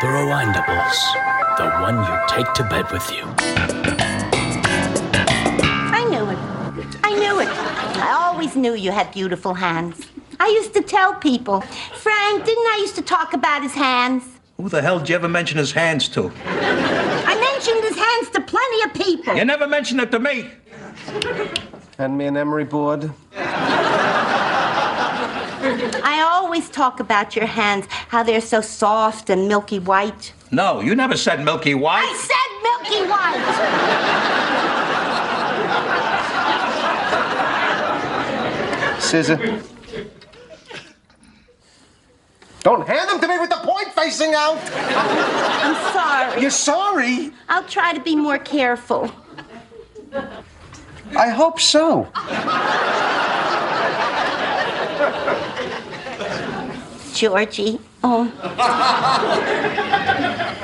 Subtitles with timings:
[0.00, 0.96] The Rewindables.
[1.58, 3.24] The one you take to bed with you.
[5.90, 6.38] I knew it.
[7.02, 7.48] I knew it.
[7.48, 10.06] I always knew you had beautiful hands.
[10.38, 11.62] I used to tell people.
[11.96, 14.22] Frank, didn't I used to talk about his hands?
[14.56, 16.30] Who the hell did you ever mention his hands to?
[16.46, 19.34] I mentioned his hands to plenty of people.
[19.34, 20.48] You never mentioned it to me.
[21.98, 23.10] Hand me an emery board.
[26.10, 30.32] I always talk about your hands, how they're so soft and milky white.
[30.50, 32.08] No, you never said Milky white.
[32.08, 33.44] I said milky white.
[38.98, 39.36] Scissor.
[42.62, 44.58] Don't hand them to me with the point facing out.
[45.62, 46.40] I'm sorry.
[46.40, 47.32] You're sorry?
[47.50, 49.10] I'll try to be more careful.
[51.14, 52.08] I hope so.
[57.18, 57.80] Georgie.
[58.04, 58.30] Oh.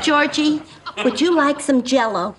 [0.04, 0.62] Georgie,
[1.02, 2.36] would you like some jello?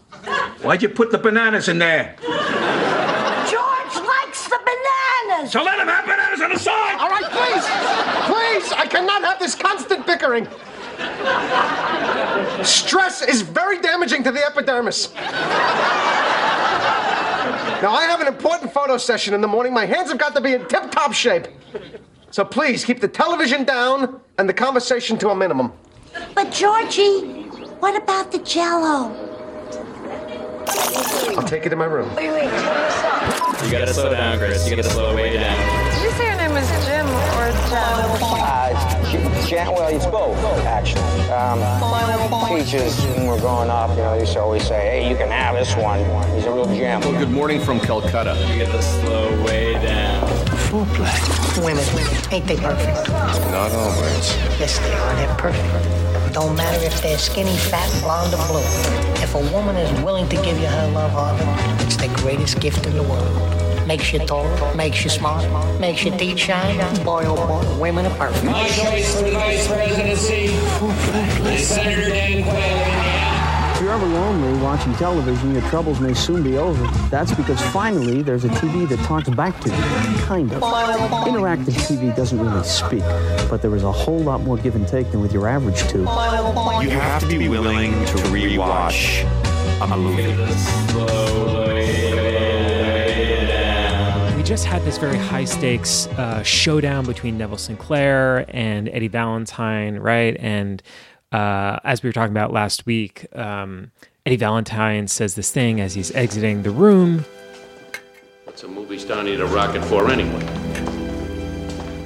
[0.62, 2.16] Why'd you put the bananas in there?
[2.22, 5.52] George likes the bananas.
[5.52, 6.96] So let him have bananas on the side.
[6.98, 7.66] All right, please.
[8.32, 10.48] Please, I cannot have this constant bickering.
[12.64, 15.14] Stress is very damaging to the epidermis.
[17.82, 19.74] Now, I have an important photo session in the morning.
[19.74, 21.48] My hands have got to be in tip top shape.
[22.36, 25.72] So please keep the television down and the conversation to a minimum.
[26.34, 27.44] But Georgie,
[27.80, 29.16] what about the jello?
[31.38, 32.14] I'll take it to my room.
[32.14, 33.64] Wait, wait, tell me stop.
[33.64, 34.70] You gotta slow down, Chris.
[34.70, 35.56] You gotta slow way down.
[35.94, 38.04] Did you say your name is Jim or Jen?
[38.20, 41.02] Uh, J- Jan, well, it's both, actually.
[41.32, 41.60] Um,
[42.50, 45.30] teachers, when we're growing up, you know, they used to always say, hey, you can
[45.30, 46.00] have this one.
[46.36, 47.00] He's a real gem.
[47.00, 48.36] Good morning from Calcutta.
[48.52, 51.45] You gotta slow way down.
[51.58, 51.86] Women,
[52.32, 53.10] ain't they perfect?
[53.10, 54.36] Not always.
[54.60, 55.16] Yes, they are.
[55.16, 56.34] They're perfect.
[56.34, 58.60] Don't matter if they're skinny, fat, blonde, or blue.
[59.24, 61.46] If a woman is willing to give you her love, Harvey,
[61.86, 63.88] it's the greatest gift in the world.
[63.88, 65.46] Makes you tall, makes you smart,
[65.80, 66.78] makes your teeth shine.
[67.06, 68.44] Boy, oh boy, women are perfect.
[68.44, 70.46] My choice for the vice presidency
[71.54, 73.05] is Senator Dan Quayle.
[73.96, 76.86] If you're ever lonely watching television, your troubles may soon be over.
[77.08, 79.76] That's because finally there's a TV that talks back to you.
[80.26, 80.62] Kind of.
[80.62, 83.04] Interactive TV doesn't really speak,
[83.50, 86.10] but there is a whole lot more give and take than with your average tube.
[86.10, 89.24] You have to be willing to rewatch
[89.80, 90.46] a movie.
[90.58, 94.36] Slow way down.
[94.36, 100.00] We just had this very high stakes uh, showdown between Neville Sinclair and Eddie Valentine,
[100.00, 100.36] right?
[100.38, 100.84] And
[101.32, 103.92] uh, as we were talking about last week, um,
[104.26, 107.26] Eddie Valentine says this thing as he's exiting the room.
[108.46, 110.42] What's a movie star need a rocket for anyway?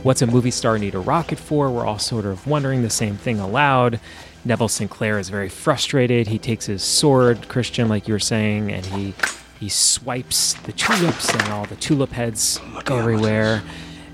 [0.04, 1.70] What's a movie star need a rocket for?
[1.70, 4.00] We're all sort of wondering the same thing aloud.
[4.46, 6.28] Neville Sinclair is very frustrated.
[6.28, 9.14] He takes his sword, Christian, like you were saying, and he
[9.60, 13.62] he swipes the tulips, and all the tulip heads go everywhere.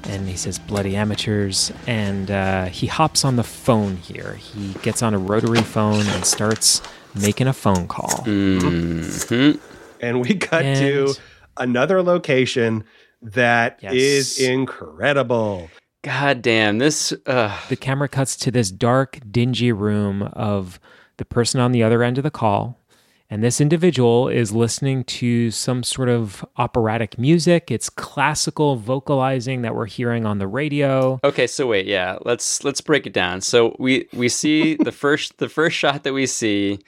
[0.07, 4.35] And he says, "Bloody amateurs!" And uh, he hops on the phone here.
[4.35, 6.81] He gets on a rotary phone and starts
[7.19, 8.23] making a phone call.
[8.25, 9.57] Mm-hmm.
[10.01, 11.13] And we cut And- to
[11.57, 12.83] another location
[13.21, 14.47] that is Yes.
[14.49, 15.69] incredible.
[16.03, 17.13] God damn, this.
[17.25, 20.79] Uh, The camera cuts to this dark, dingy room of
[21.17, 22.79] the person on the other end of the call.
[23.29, 27.71] And this individual is listening to some sort of operatic music.
[27.71, 31.19] It's classical vocalizing that we're hearing on the radio.
[31.23, 33.41] Okay, so wait, yeah, let's let's break it down.
[33.41, 36.79] So we we see the first the first shot that we see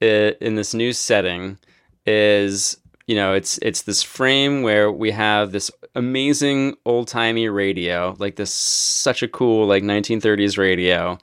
[0.00, 1.58] uh, in this new setting
[2.06, 2.76] is
[3.08, 8.36] you know it's it's this frame where we have this amazing old timey radio, like
[8.36, 11.18] this such a cool like 1930s radio,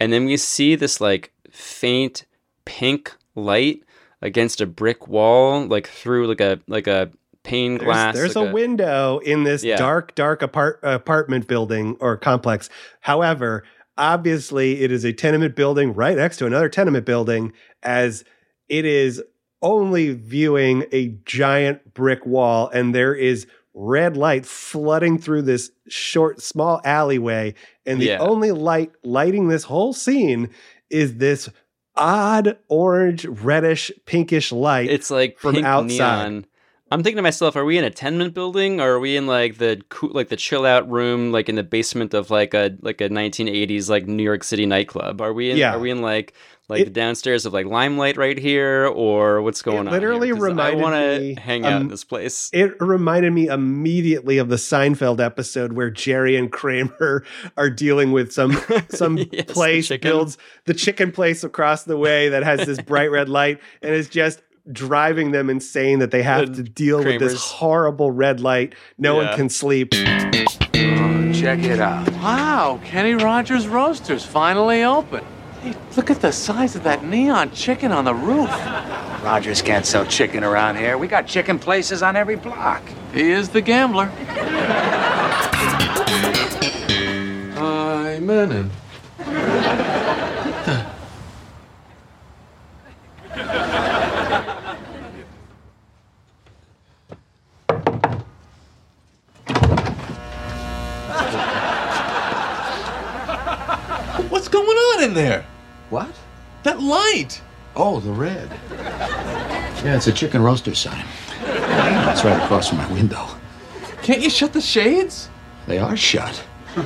[0.00, 2.26] and then we see this like faint
[2.64, 3.84] pink light
[4.22, 7.10] against a brick wall, like through like a like a
[7.42, 8.14] pane glass.
[8.14, 9.76] there's like a, window in this Yeah.
[9.76, 12.68] dark, dark apart, apartment building or complex.
[13.00, 13.64] However,
[13.96, 17.52] obviously, it is a tenement building right next to another tenement building,
[17.82, 18.24] as
[18.68, 19.22] it is
[19.62, 26.42] only viewing a giant brick wall, and there is red light flooding through this short,
[26.42, 27.54] small alleyway.
[27.86, 28.18] And the Yeah.
[28.18, 30.48] only light lighting this whole scene
[30.90, 31.48] is this
[32.00, 34.90] odd orange, reddish, pinkish light.
[34.90, 35.86] It's like from outside.
[35.88, 36.46] neon
[36.92, 39.58] I'm thinking to myself, are we in a tenement building or are we in like
[39.58, 43.08] the like the chill out room, like in the basement of like a like a
[43.08, 45.20] 1980s like New York City nightclub?
[45.20, 45.56] Are we in?
[45.56, 45.74] Yeah.
[45.74, 46.34] Are we in like
[46.68, 49.92] like the downstairs of like Limelight right here, or what's going on?
[49.92, 52.48] literally reminded I want to hang out um, in this place.
[52.52, 57.24] It reminded me immediately of the Seinfeld episode where Jerry and Kramer
[57.56, 58.56] are dealing with some
[58.90, 60.10] some Yes, place chicken.
[60.10, 64.08] builds the chicken place across the way that has this bright red light and is
[64.08, 68.74] just driving them insane that they have to deal with this horrible red light.
[68.98, 69.94] No one can sleep.
[69.94, 72.10] Oh, check it out.
[72.12, 75.24] Wow, Kenny Rogers Roasters finally open.
[75.60, 78.50] Hey, look at the size of that neon chicken on the roof.
[79.22, 80.96] Rogers can't sell chicken around here.
[80.96, 82.82] We got chicken places on every block.
[83.12, 84.06] He is the gambler.
[87.56, 88.70] Hi, Menon.
[104.40, 105.44] What's going on in there?
[105.90, 106.08] What?
[106.62, 107.42] That light.
[107.76, 108.50] Oh, the red.
[108.70, 111.04] Yeah, it's a chicken roaster sign.
[111.42, 113.26] It's right across from my window.
[114.02, 115.28] Can't you shut the shades?
[115.66, 116.42] They are shut.
[116.74, 116.82] oh,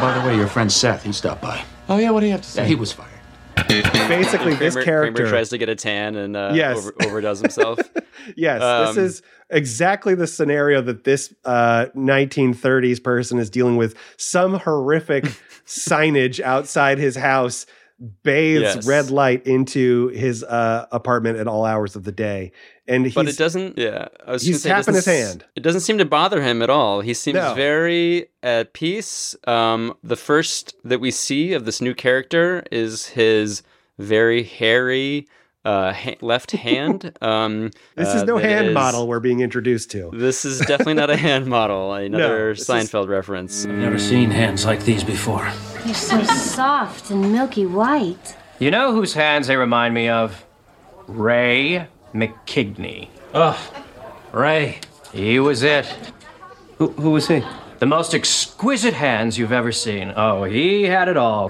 [0.00, 1.64] by the way, your friend Seth, he stopped by.
[1.88, 2.62] Oh yeah, what do you have to say?
[2.62, 3.09] Yeah, he was fired.
[3.68, 6.76] Basically, this character Kramer tries to get a tan and uh, Yes.
[6.78, 7.78] over, overdoes himself.
[8.36, 13.96] Yes, Um, this is exactly the scenario that this uh, 1930s person is dealing with.
[14.18, 15.24] Some horrific
[15.66, 17.64] signage outside his house
[18.22, 18.86] bathes Yes.
[18.86, 22.52] red light into his uh, apartment at all hours of the day,
[22.88, 23.76] and he's but it doesn't.
[23.78, 25.44] Yeah, I was he's say, it tapping his doesn't hand.
[25.54, 27.02] It doesn't seem to bother him at all.
[27.02, 27.54] He seems No.
[27.54, 29.36] very at peace.
[29.46, 33.62] Um, the first that we see of this new character is his
[33.98, 35.28] very hairy
[35.64, 37.12] uh, ha- left hand.
[37.22, 40.10] Um, this is uh, no that hand is- model we're being introduced to.
[40.12, 41.92] This is definitely not a hand model.
[41.94, 43.64] Another this is- Seinfeld reference.
[43.66, 45.50] Never seen hands like these before.
[45.84, 48.36] They're so soft and milky white.
[48.58, 50.44] You know whose hands they remind me of?
[51.06, 53.08] Ray McKigney.
[53.34, 53.58] Ugh,
[54.32, 54.80] Ray.
[55.12, 55.86] He was it.
[56.78, 57.42] Who, who was he?
[57.78, 60.12] The most exquisite hands you've ever seen.
[60.16, 61.48] Oh, he had it all.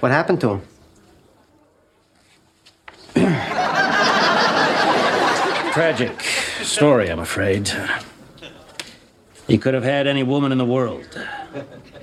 [0.00, 0.62] What happened to him?
[5.72, 6.20] Tragic
[6.62, 7.70] story, I'm afraid.
[9.46, 11.06] He could have had any woman in the world,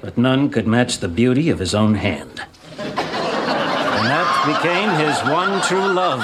[0.02, 2.44] but none could match the beauty of his own hand.
[2.78, 6.22] And that became his one true love.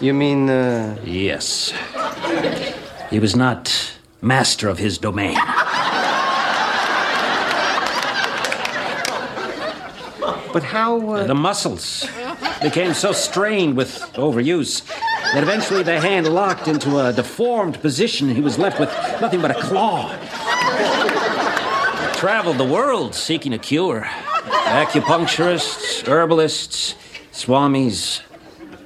[0.00, 0.96] You mean, uh.
[1.04, 1.72] Yes.
[3.10, 5.36] He was not master of his domain.
[10.56, 11.10] But how.
[11.10, 11.26] Uh...
[11.26, 12.08] The muscles
[12.62, 14.82] became so strained with overuse
[15.34, 18.30] that eventually the hand locked into a deformed position.
[18.30, 18.88] He was left with
[19.20, 20.08] nothing but a claw.
[22.14, 24.08] Traveled the world seeking a cure.
[24.80, 26.94] Acupuncturists, herbalists,
[27.32, 28.22] swamis,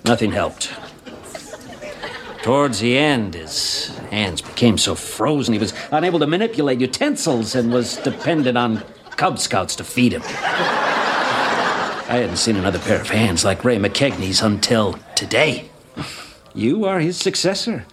[0.04, 0.72] nothing helped.
[2.42, 7.72] Towards the end, his hands became so frozen he was unable to manipulate utensils and
[7.72, 8.82] was dependent on
[9.16, 10.89] Cub Scouts to feed him.
[12.10, 15.70] I hadn't seen another pair of hands like Ray McKegney's until today.
[16.52, 17.86] You are his successor.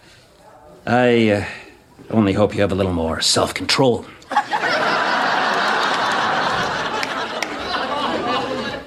[0.87, 1.45] I uh,
[2.09, 4.07] only hope you have a little more self control.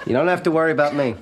[0.05, 1.15] You don't have to worry about me.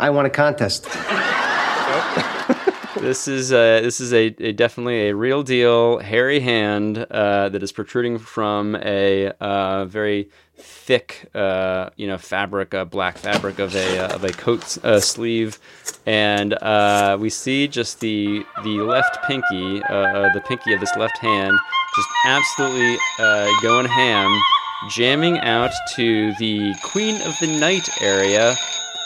[0.00, 0.82] I won a contest.
[3.00, 7.62] this is a, this is a, a definitely a real deal hairy hand uh, that
[7.62, 10.30] is protruding from a uh, very
[10.62, 15.00] thick uh, you know fabric uh, black fabric of a uh, of a coat uh,
[15.00, 15.58] sleeve.
[16.06, 20.94] And uh, we see just the the left pinky uh, uh, the pinky of this
[20.96, 21.52] left hand
[21.96, 24.30] just absolutely uh, going ham
[24.88, 28.54] jamming out to the Queen of the Night aria.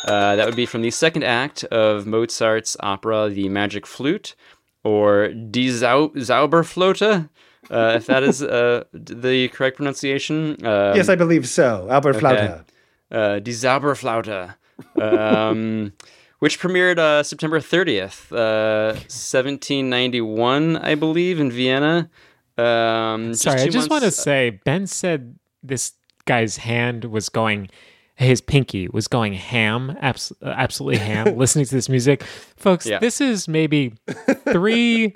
[0.06, 4.36] Uh, that would be from the second act of Mozart's opera, The Magic Flute,
[4.84, 7.28] or Die Zau- Zauberflöte,
[7.70, 10.64] uh, if that is uh, the correct pronunciation.
[10.64, 11.86] Um, yes, I believe so.
[11.90, 12.64] Albert Flauta.
[13.10, 14.54] Uh, Die Zauberflaute,
[15.00, 15.92] um,
[16.40, 22.10] which premiered uh, September 30th, uh, 1791, I believe, in Vienna.
[22.56, 25.92] Um, Sorry, I two just want to months- say Ben said this
[26.24, 27.68] guy's hand was going,
[28.16, 31.36] his pinky was going ham, abs- uh, absolutely ham.
[31.36, 32.22] listening to this music,
[32.56, 32.98] folks, Yeah.
[32.98, 33.94] this is maybe
[34.50, 35.14] three,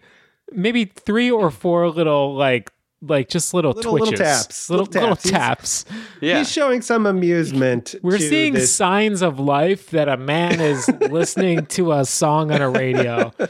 [0.52, 5.16] maybe three or four little like like just little, Little- little taps, little, little little
[5.16, 5.84] taps.
[5.84, 6.00] taps.
[6.20, 7.94] He's showing some amusement.
[8.02, 8.74] We're to seeing this.
[8.74, 13.32] signs of life that a man is listening to a song on a radio.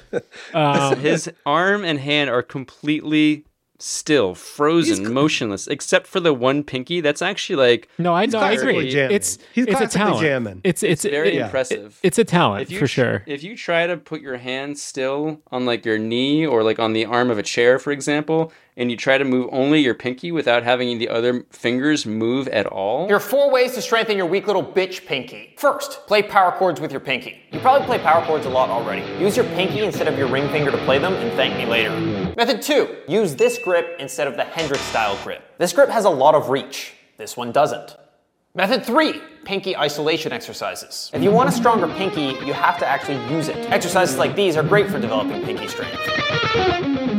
[0.55, 3.45] Um, his arm and hand are completely
[3.79, 7.01] still, frozen, motionless, except for the one pinky.
[7.01, 8.73] That's actually like no, I know, I agree.
[8.73, 9.17] classically jamming.
[9.17, 10.21] It's He's it's a talent.
[10.21, 10.61] jamming.
[10.65, 11.99] It's it's very it- impressive.
[12.03, 13.23] it- it's a talent If you for sure.
[13.27, 16.93] If you try to put your hand still on like your knee or like on
[16.93, 20.31] the arm of a chair, for example, and you try to move only your pinky
[20.31, 24.27] without having the other fingers move at all, Here are four ways to strengthen your
[24.27, 25.55] weak little bitch pinky.
[25.59, 27.43] First, play power chords with your pinky.
[27.51, 29.03] You probably play power chords a lot already.
[29.23, 31.91] Use your pinky instead of your ring finger to play them and thank me later.
[32.37, 35.43] Method two, use this grip instead of the Hendrix style grip.
[35.59, 36.95] This grip has a lot of reach.
[37.17, 37.97] This one doesn't.
[38.55, 41.11] Method three, pinky isolation exercises.
[41.13, 43.57] If you want a stronger pinky, you have to actually use it.
[43.71, 47.18] Exercises like these are great for developing pinky strength.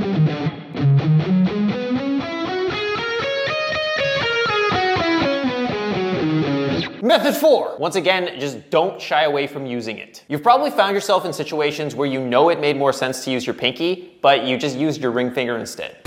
[7.02, 7.78] Method four.
[7.78, 10.24] Once again, just don't shy away from using it.
[10.28, 13.48] You've probably found yourself in situations where you know it made more sense to use
[13.48, 15.98] your pinky, but you just used your ring finger instead.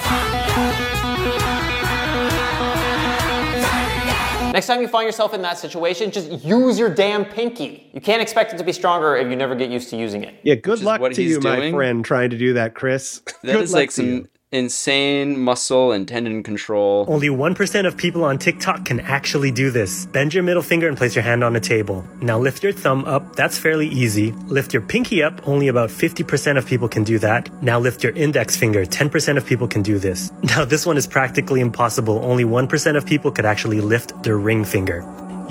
[4.52, 7.88] Next time you find yourself in that situation, just use your damn pinky.
[7.94, 10.34] You can't expect it to be stronger if you never get used to using it.
[10.42, 13.20] Yeah, good luck to he's you, my friend, trying to do that, Chris.
[13.42, 14.28] that good is luck like to some you.
[14.52, 17.06] Insane muscle and tendon control.
[17.08, 20.06] Only 1% of people on TikTok can actually do this.
[20.06, 22.04] Bend your middle finger and place your hand on the table.
[22.20, 23.34] Now lift your thumb up.
[23.34, 24.32] That's fairly easy.
[24.48, 25.48] Lift your pinky up.
[25.48, 27.50] Only about 50% of people can do that.
[27.62, 28.84] Now lift your index finger.
[28.84, 30.30] 10% of people can do this.
[30.52, 32.20] Now this one is practically impossible.
[32.22, 35.02] Only 1% of people could actually lift their ring finger.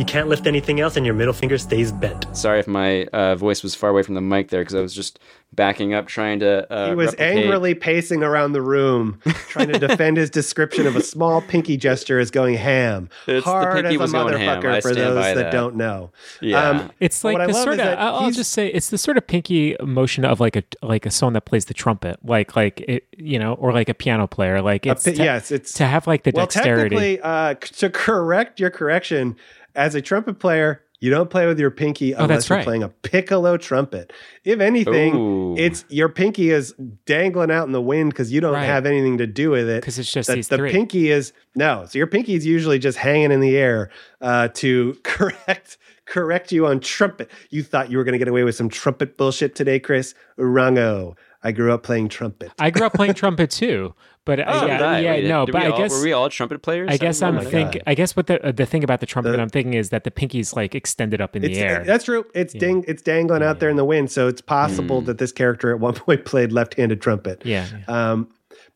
[0.02, 2.26] You can't lift anything else and your middle finger stays bent.
[2.36, 4.96] Sorry if my uh, voice was far away from the mic there because I was
[4.96, 5.20] just
[5.54, 6.66] backing up trying to.
[6.74, 10.96] Uh, He was replicate- angrily pacing around the room, trying to defend his description of
[10.96, 13.10] a small pinky gesture as going ham.
[13.28, 15.52] It's- the Hard pinky as a was motherfucker for those that, that.
[15.52, 16.12] don't know.
[16.42, 16.88] Yeah.
[17.00, 18.00] It's like the sort of.
[18.00, 21.34] I'll just say it's the sort of pinky motion of like a like a someone
[21.34, 24.64] that plays the trumpet, like like it, you know, or like a piano player.
[24.64, 26.96] Like it's pi- to- yes, it's to have like the well, dexterity.
[26.96, 29.36] technically, uh, to correct your correction,
[29.76, 32.64] as a trumpet player, you don't play with your pinky Oh, unless that's you're right.
[32.64, 34.14] playing a piccolo trumpet.
[34.44, 35.56] If anything, Ooh.
[35.58, 36.74] it's your pinky is
[37.08, 38.66] dangling out in the wind because you don't Right.
[38.66, 39.82] have anything to do with it.
[39.82, 40.72] Because it's just the, these the three.
[40.72, 41.86] pinky is no.
[41.90, 43.90] So your pinky is usually just hanging in the air
[44.22, 47.32] uh, to correct correct you on trumpet.
[47.50, 50.14] You thought you were going to get away with some trumpet bullshit today, Chris?
[50.38, 51.16] Wrongo.
[51.44, 52.52] I grew up playing trumpet.
[52.60, 53.96] I grew up playing trumpet too,
[54.26, 55.00] but uh, So yeah, did I.
[55.00, 56.90] yeah, Wait, no, but we I all- guess were we all trumpet players?
[56.92, 57.82] I guess Oh I'm my think God.
[57.88, 60.04] I guess what the uh, the thing about the trumpet The- I'm thinking is that
[60.04, 61.84] the pinky's like extended up in It's, the air.
[61.84, 62.26] That's true.
[62.36, 65.72] It's dang, it's dangling out there in the wind, so it's possible that this character
[65.74, 67.42] at one point played left-handed trumpet.
[67.46, 67.66] Yeah.
[67.88, 68.30] Um,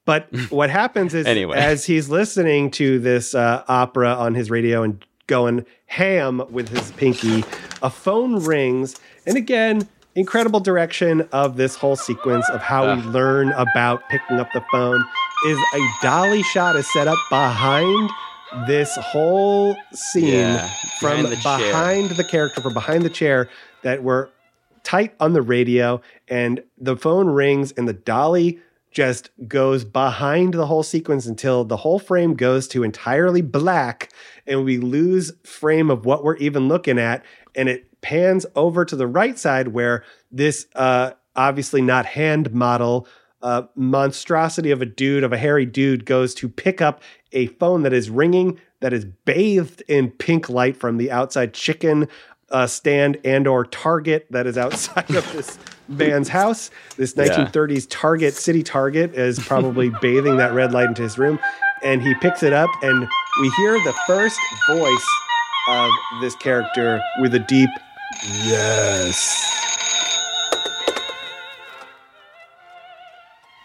[0.05, 1.57] but what happens is, Anyway.
[1.57, 6.91] as he's listening to this uh, opera on his radio and going ham with his
[6.93, 7.43] pinky,
[7.81, 8.95] a phone rings,
[9.25, 14.49] and again, incredible direction of this whole sequence of how we learn about picking up
[14.53, 15.03] the phone
[15.47, 18.09] is a dolly shot is set up behind
[18.67, 20.67] this whole scene Yeah,
[20.99, 23.49] from behind the behind the character from behind the chair
[23.83, 24.29] that were
[24.83, 28.59] tight on the radio and the phone rings and the dolly
[28.91, 34.09] just goes behind the whole sequence until the whole frame goes to entirely black
[34.47, 38.95] and we lose frame of what we're even looking at and it pans over to
[38.95, 43.07] the right side where this uh obviously not hand model
[43.41, 47.83] uh, monstrosity of a dude, of a hairy dude, goes to pick up a phone
[47.83, 52.07] that is ringing, that is bathed in pink light from the outside chicken
[52.49, 56.71] uh, stand and or Target that is outside of this man's house.
[56.97, 57.27] This Yeah.
[57.45, 61.37] 1930s Target, city Target, is probably bathing that red light into his room.
[61.83, 63.07] And he picks it up, and
[63.41, 65.07] we hear the first voice
[65.69, 67.69] of this character with a deep
[68.23, 69.55] yes.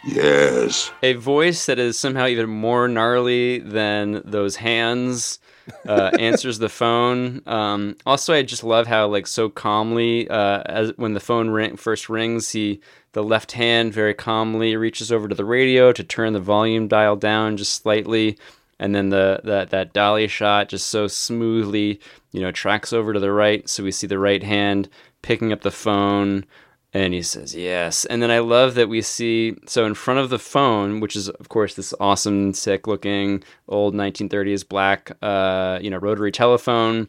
[0.05, 0.91] Yes.
[1.03, 5.39] A voice that is somehow even more gnarly than those hands
[5.87, 7.43] uh, answers the phone.
[7.47, 11.77] Um, also, I just love how like so calmly, uh, as when the phone ring,
[11.77, 12.81] first rings, he
[13.13, 17.17] the left hand very calmly reaches over to the radio to turn the volume dial
[17.17, 18.39] down just slightly,
[18.79, 22.01] and then the that that dolly shot just so smoothly,
[22.33, 24.89] you know, tracks over to the right, so we see the right hand
[25.23, 26.45] picking up the phone.
[26.93, 28.05] And he says, yes.
[28.07, 31.29] And then I love that we see, so in front of the phone, which is,
[31.29, 37.09] of course, this awesome, sick looking old 1930s black, uh, you know, rotary telephone,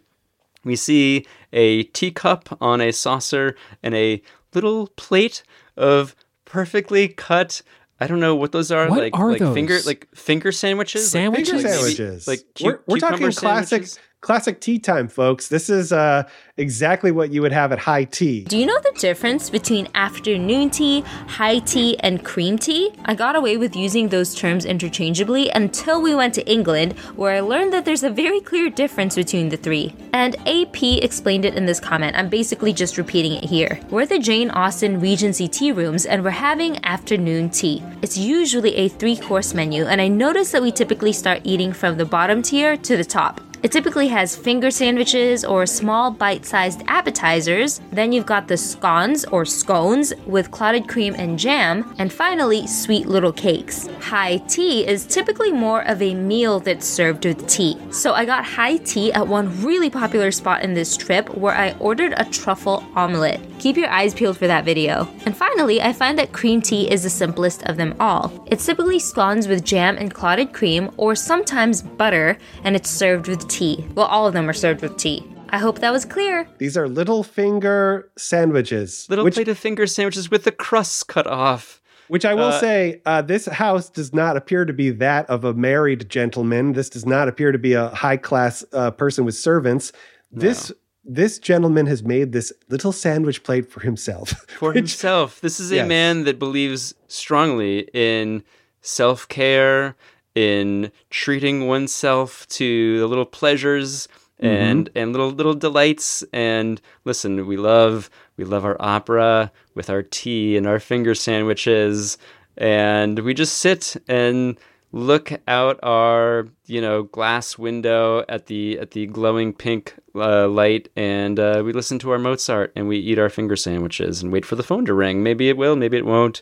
[0.63, 4.21] we see a teacup on a saucer and a
[4.53, 5.41] little plate
[5.77, 7.61] of perfectly cut
[7.99, 8.89] I don't know what those are.
[8.89, 11.13] What like are like finger like finger sandwiches.
[11.13, 11.49] Like- Sandwiches?
[11.51, 12.27] Finger like maybe- sandwiches.
[12.27, 13.99] Like cu- we're, we're talking cucumber classic sandwiches?
[14.21, 15.47] Classic tea time, folks.
[15.47, 16.23] This is uh,
[16.55, 18.43] exactly what you would have at high tea.
[18.43, 22.93] Do you know the difference between afternoon tea, high tea, and cream tea?
[23.05, 27.39] I got away with using those terms interchangeably until we went to England, where I
[27.39, 29.95] learned that there's a very clear difference between the three.
[30.13, 32.15] And AP explained it in this comment.
[32.15, 33.79] I'm basically just repeating it here.
[33.89, 37.81] We're the Jane Austen Regency tea rooms and we're having afternoon tea.
[38.03, 41.97] It's usually a three course menu, and I noticed that we typically start eating from
[41.97, 43.41] the bottom tier to the top.
[43.63, 47.79] It typically has finger sandwiches or small bite sized appetizers.
[47.91, 51.93] Then you've got the scones or scones with clotted cream and jam.
[51.99, 53.87] And finally, sweet little cakes.
[53.99, 57.77] High tea is typically more of a meal that's served with tea.
[57.91, 61.73] So I got high tea at one really popular spot in this trip where I
[61.77, 63.50] ordered a truffle omelette.
[63.61, 65.07] Keep your eyes peeled for that video.
[65.23, 68.43] And finally, I find that cream tea is the simplest of them all.
[68.47, 73.47] It's typically scones with jam and clotted cream, or sometimes butter, and it's served with
[73.47, 73.85] tea.
[73.93, 75.23] Well, all of them are served with tea.
[75.49, 76.49] I hope that was clear.
[76.57, 79.05] These are little finger sandwiches.
[79.11, 81.79] Little which, plate of finger sandwiches with the crusts cut off.
[82.07, 85.45] Which I will Uh, say, uh, this house does not appear to be that of
[85.45, 86.73] a married gentleman.
[86.73, 89.91] This does not appear to be a high class uh, person with servants.
[90.31, 90.71] This
[91.15, 94.29] this gentleman has made this little sandwich plate for himself.
[94.59, 95.41] for himself.
[95.41, 95.87] This is a Yes.
[95.87, 98.43] man that believes strongly in
[98.81, 99.95] self care,
[100.35, 104.07] in treating oneself to the little pleasures
[104.41, 104.45] mm-hmm.
[104.47, 106.23] and and little little delights.
[106.31, 112.17] And listen, we love we love our opera with our tea and our finger sandwiches,
[112.57, 114.57] and we just sit and
[114.91, 120.89] look out our you know glass window at the at the glowing pink uh, light
[120.95, 124.45] and uh, we listen to our mozart and we eat our finger sandwiches and wait
[124.45, 125.23] for the phone to ring.
[125.23, 126.41] Maybe it will maybe it won't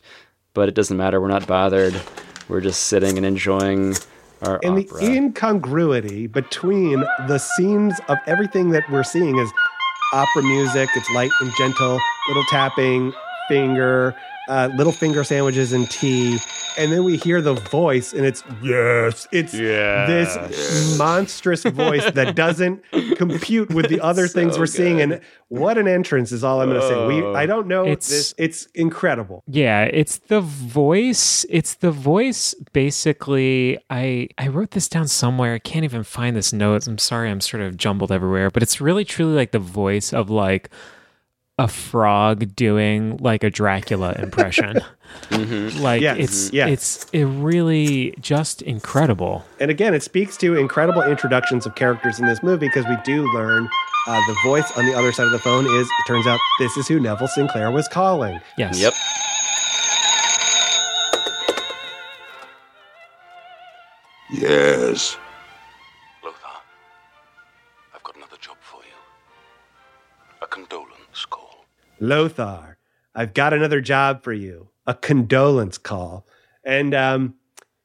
[0.53, 1.21] but it doesn't matter.
[1.21, 1.99] We're not bothered.
[2.47, 3.95] We're just sitting and enjoying
[4.41, 5.01] our and opera.
[5.01, 9.51] the incongruity between the scenes of everything that we're seeing is
[10.13, 10.89] opera music.
[10.95, 13.13] It's light and gentle, little tapping,
[13.47, 14.15] finger,
[14.49, 16.37] uh, little finger sandwiches and tea.
[16.77, 22.81] And then we hear the voice, and it's yes, it's this monstrous voice that doesn't
[23.17, 25.01] compute with the other things we're seeing.
[25.01, 27.07] And what an entrance is all I'm going to say.
[27.07, 27.33] We, Oh.
[27.35, 28.33] I don't know It's- this.
[28.37, 29.43] It's incredible.
[29.47, 31.45] Yeah, it's the voice.
[31.49, 32.55] It's the voice.
[32.71, 35.55] Basically, I I wrote this down somewhere.
[35.55, 36.87] I can't even find this note.
[36.87, 37.29] I'm sorry.
[37.29, 38.49] I'm sort of jumbled everywhere.
[38.51, 40.69] But it's really truly like the voice of like
[41.59, 44.79] a frog doing like a Dracula impression.
[45.31, 46.69] Like Yes, it's yes.
[46.69, 49.43] it's it really just incredible.
[49.59, 53.23] And again, it speaks to incredible introductions of characters in this movie because we do
[53.33, 53.67] learn
[54.07, 56.77] uh, the voice on the other side of the phone is, it turns out, this
[56.77, 58.39] is who Neville Sinclair was calling.
[58.57, 58.79] Yes.
[58.79, 58.93] yep
[64.31, 65.17] Yes.
[71.99, 72.77] Lothar,
[73.15, 74.69] I've got another job for you.
[74.87, 76.25] A condolence call.
[76.63, 77.35] And, um,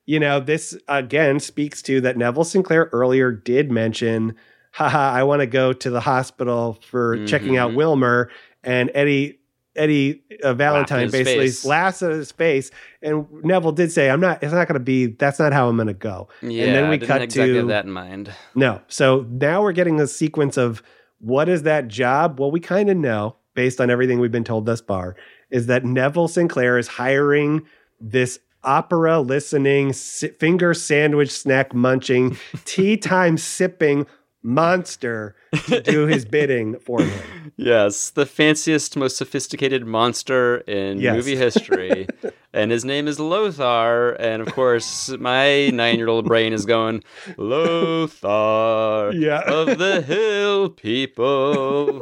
[0.06, 4.36] you know, this again speaks to that Neville Sinclair earlier did mention,
[4.72, 7.74] haha, I want to go to the hospital for checking out.
[7.74, 8.30] Wilmer.
[8.62, 9.38] And Eddie,
[9.76, 11.64] Eddie uh, Valentine basically face.
[11.64, 12.70] laughs at his face.
[13.02, 15.76] And Neville did say, I'm not, it's not going to be, that's not how I'm
[15.76, 16.28] going to go.
[16.42, 18.80] yeah and then we didn't cut exactly to that in mind no.
[18.88, 20.82] So now we're getting a sequence of
[21.18, 22.38] what is that job?
[22.38, 25.16] Well, we kind of know based on everything we've been told thus far
[25.50, 27.62] is that Neville Sinclair is hiring
[28.00, 34.06] this opera listening, finger sandwich snack munching, tea time sipping
[34.42, 35.34] monster
[35.66, 37.52] to do his bidding for him.
[37.56, 41.14] Yes, the fanciest, most sophisticated monster in Yes.
[41.16, 42.06] movie history.
[42.52, 44.10] and his name is Lothar.
[44.18, 47.02] And of course, my nine year old brain is going,
[47.38, 49.40] Lothar Yeah.
[49.46, 52.00] of the Hill People.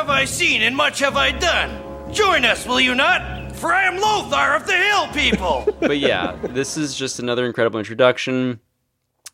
[0.00, 2.10] Have I seen and much have I done.
[2.10, 3.54] Join us, will you not?
[3.56, 5.68] For I am Lothar of the Hill People.
[5.80, 8.60] but yeah, this is just another incredible introduction.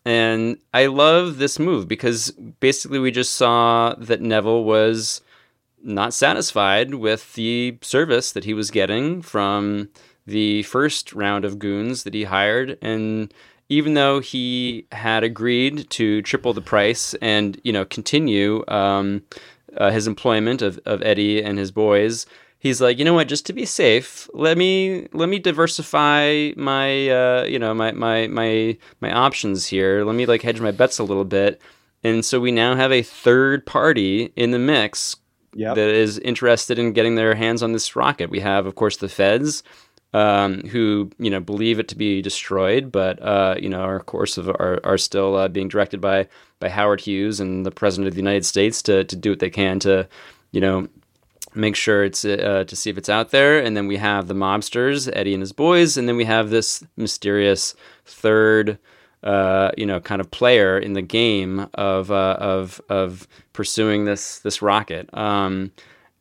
[0.07, 5.21] And I love this move because basically we just saw that Neville was
[5.83, 9.89] not satisfied with the service that he was getting from
[10.25, 12.79] the first round of goons that he hired.
[12.81, 13.35] And
[13.69, 19.25] even though he had agreed to triple the price and, you know, continue um,
[19.77, 22.27] uh, his employment of, of Eddie and his boys,
[22.67, 23.29] he's like, you know what?
[23.29, 28.27] Just to be safe, let me let me diversify my uh, you know my my
[28.27, 30.05] my my options here.
[30.05, 31.61] Let me like hedge my bets a little bit.
[32.05, 35.17] And so we now have a third party in the mix
[35.59, 35.77] Yep.
[35.77, 38.29] that is interested in getting their hands on this rocket.
[38.29, 39.63] We have, of course, the feds,
[40.13, 44.37] um, who you know believe it to be destroyed, but uh, you know of course
[44.37, 46.29] of, are are still uh, being directed by
[46.61, 49.51] by Howard Hughes and the President of the United States to to do what they
[49.51, 50.07] can to
[50.53, 50.89] you know
[51.57, 53.59] make sure it's uh, to see if it's out there.
[53.59, 56.85] And then we have the mobsters, Eddie and his boys, and then we have this
[56.97, 58.79] mysterious third.
[59.23, 64.39] Uh, you know, kind of player in the game of uh, of of pursuing this
[64.41, 65.13] this rocket.
[65.17, 65.73] Um,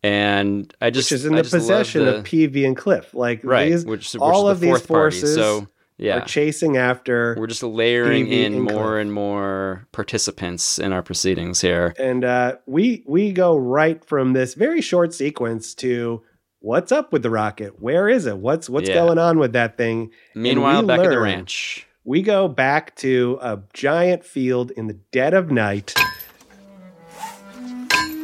[0.02, 3.14] and I just which is in I the possession the- of Peevy and Cliff.
[3.14, 5.18] Like Right, these, which- which all of the these fourth party.
[5.20, 6.16] forces So, yeah.
[6.20, 7.36] We're chasing after.
[7.38, 11.94] We're just layering in more and more participants in our proceedings here.
[11.98, 16.22] and uh, we we go right from this very short sequence to
[16.60, 17.80] what's up with the rocket?
[17.82, 18.38] Where is it?
[18.38, 18.96] What's what's Yeah.
[18.96, 20.12] going on with that thing?
[20.34, 21.86] Meanwhile, back at the ranch.
[22.04, 25.94] we go back to a giant field in the dead of night.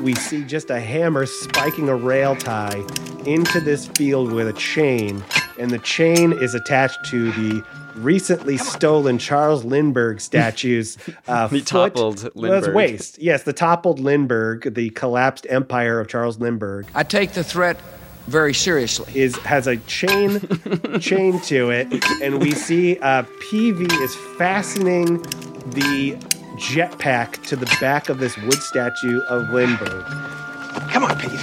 [0.01, 2.84] We see just a hammer spiking a rail tie
[3.27, 5.23] into this field with a chain,
[5.59, 7.63] and the chain is attached to the
[7.95, 10.97] recently stolen Charles Lindbergh statues.
[11.27, 12.75] Uh, The foot- toppled Lindbergh.
[12.75, 13.17] waist.
[13.19, 17.79] Yes, the toppled Lindbergh, the collapsed empire of Charles Lindbergh I take the threat
[18.27, 19.11] very seriously.
[19.19, 20.39] is has a chain
[20.99, 21.87] chain to it,
[22.21, 25.21] and we see uh, Peevy is fastening
[25.71, 26.15] the
[26.57, 30.05] jetpack to the back of this wood statue of Lindbergh.
[30.91, 31.39] Come on, Pete.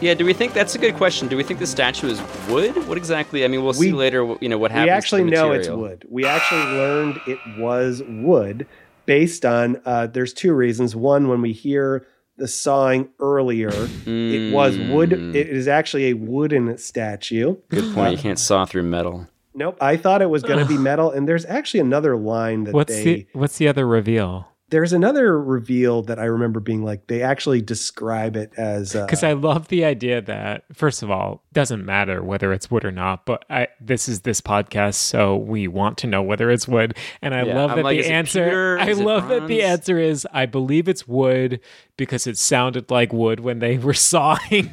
[0.00, 1.26] Yeah, do we think that's a good question?
[1.26, 2.86] Do we think the statue is wood?
[2.86, 3.44] What exactly?
[3.44, 4.36] I mean, we'll see later.
[4.40, 4.86] You know what happens.
[4.86, 6.06] We actually to the know it's wood.
[6.10, 8.66] We actually learned it was wood
[9.06, 9.80] based on.
[9.86, 10.94] Uh, there's two reasons.
[10.94, 12.06] One, when we hear
[12.36, 15.10] the sawing earlier, it was wood.
[15.10, 15.34] Mm.
[15.34, 17.56] It is actually a wooden statue.
[17.70, 18.12] Good point.
[18.12, 19.26] You can't saw through metal.
[19.54, 19.78] Nope.
[19.80, 22.94] I thought it was going to be metal, and there's actually another line that What's
[22.94, 23.04] they.
[23.04, 24.48] the What's the other reveal?
[24.68, 29.22] There's another reveal that I remember being like they actually describe it as uh, Because
[29.22, 33.24] I love the idea that first of all, doesn't matter whether it's wood or not.
[33.26, 36.96] But I this is this podcast, so we want to know whether it's wood.
[37.22, 38.44] And I Yeah, love I'm that like, the answer.
[38.44, 38.78] pewter?
[38.80, 41.60] I Is love that the answer is I believe it's wood
[41.96, 44.72] because it sounded like wood when they were sawing.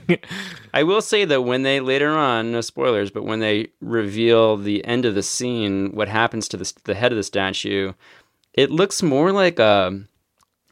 [0.74, 4.84] I will say that when they later on, no spoilers, but when they reveal the
[4.86, 7.94] end of the scene, what happens to the, the head of the statue,
[8.54, 10.04] it looks more like a,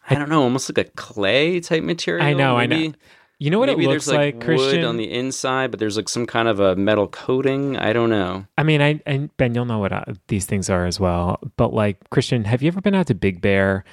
[0.10, 2.26] I don't know, almost like a clay type material.
[2.26, 2.94] I know, I know.
[3.42, 4.86] You know what it looks there's like, wood Christian?
[4.86, 7.76] on the inside, but there's like some kind of a metal coating.
[7.76, 8.46] I don't know.
[8.56, 11.40] I mean, I and Ben, you'll know what uh, these things are as well.
[11.58, 13.84] But like Christian, have you ever been out to Big Bear,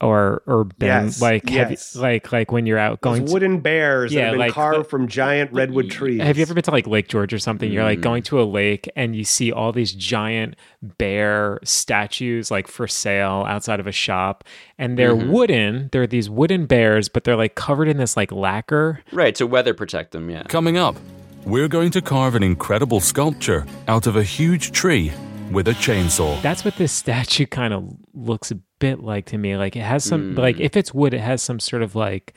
[0.00, 1.94] or or been Yes, like have yes.
[1.96, 4.38] you, like like when you're out going those to- wooden bears that Yeah, have been
[4.40, 6.20] like- carved from giant redwood trees.
[6.22, 7.72] Have you ever been to like Lake George or something?
[7.72, 8.02] You're like Mm.
[8.02, 10.54] going to a lake and you see all these giant
[10.98, 14.44] bear statues like for sale outside of a shop,
[14.78, 15.28] and they're Mhm.
[15.30, 15.88] wooden.
[15.92, 19.00] They're these wooden bears, but they're like covered in this like lacquer.
[19.12, 20.42] Right, to weather protect them, yeah.
[20.44, 20.96] Coming up,
[21.44, 25.10] we're going to carve an incredible sculpture out of a huge tree
[25.50, 26.40] with a chainsaw.
[26.42, 29.56] That's what this statue kind of looks a bit like to me.
[29.56, 30.38] Like it has some Mm.
[30.38, 32.34] like if it's wood, it has some sort of like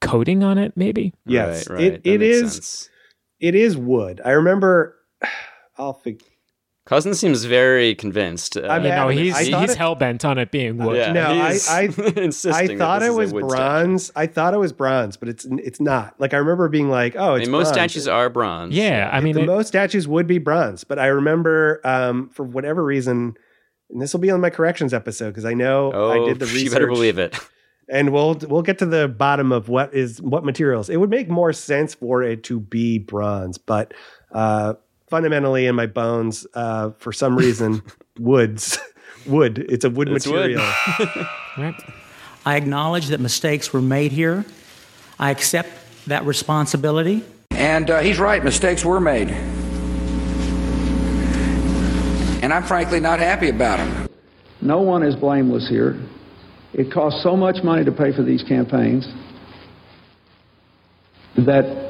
[0.00, 1.12] coating on it, maybe.
[1.26, 1.84] Yes, right, right.
[1.84, 2.52] it, that it is.
[2.54, 2.90] Sense.
[3.40, 4.20] It is wood.
[4.24, 4.96] I remember.
[5.78, 6.22] I'll fig-
[6.86, 8.56] Cousin seems very convinced.
[8.56, 10.96] Uh, I mean, no, he's I he's hell bent on it being wood.
[10.96, 14.12] Yeah, no, I I, I thought this it is a was wood bronze.
[14.14, 16.14] I thought it was bronze, but it's it's not.
[16.20, 17.76] Like I remember being like, oh, I mean, most bronze.
[17.76, 18.72] statues are bronze.
[18.72, 22.44] Yeah, I mean, the it- most statues would be bronze, but I remember um, for
[22.44, 23.34] whatever reason,
[23.90, 26.46] and this will be on my corrections episode because I know Oh, I did the
[26.46, 26.62] research.
[26.62, 27.36] you better believe it.
[27.90, 30.88] and we'll we'll get to the bottom of what is what materials.
[30.88, 33.92] It would make more sense for it to be bronze, but
[34.32, 34.74] uh,
[35.08, 37.82] fundamentally in my bones, uh, for some reason,
[38.18, 38.78] woods,
[39.26, 39.58] wood.
[39.68, 40.54] It's a wood It's wood.
[40.56, 40.62] material.
[42.44, 44.44] I acknowledge that mistakes were made here.
[45.18, 45.70] I accept
[46.06, 47.24] that responsibility.
[47.50, 49.30] And uh, he's right, mistakes were made.
[52.42, 54.08] And I'm frankly not happy about them.
[54.60, 56.00] No one is blameless here.
[56.74, 59.04] It costs so much money to pay for these campaigns
[61.36, 61.85] that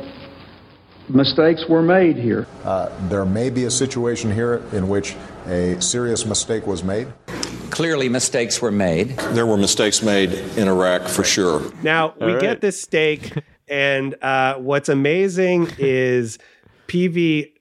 [1.08, 2.46] mistakes were made here.
[2.64, 5.14] Uh, there may be a situation here in which
[5.46, 7.08] a serious mistake was made.
[7.70, 9.10] Clearly, mistakes were made.
[9.32, 11.70] There were mistakes made in Iraq for sure.
[11.82, 13.32] Now we All get this steak,
[13.68, 16.38] and uh, what's amazing is
[16.88, 17.52] Peevy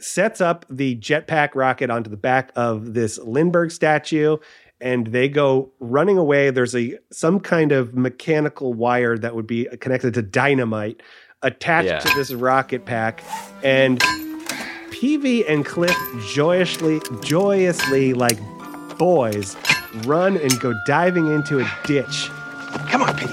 [0.00, 4.38] sets up the jetpack rocket onto the back of this Lindbergh statue,
[4.80, 6.50] and they go running away.
[6.50, 11.02] There's a some kind of mechanical wire that would be connected to dynamite
[11.42, 11.98] attached Yeah.
[12.00, 13.22] to this rocket pack,
[13.62, 14.00] and
[14.90, 15.96] Peevy and Cliff
[16.32, 18.38] joyously, joyously like
[18.98, 19.56] boys,
[20.04, 22.28] run and go diving into a ditch.
[22.90, 23.30] Come on, Pete.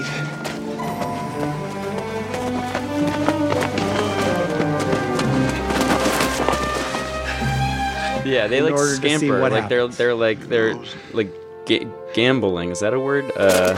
[8.24, 9.40] Yeah, they like order to see scamper.
[9.40, 10.74] what Like they're they're like they're
[11.14, 11.32] like
[11.64, 12.70] ga- gambling.
[12.70, 13.30] Is that a word?
[13.34, 13.74] Uh,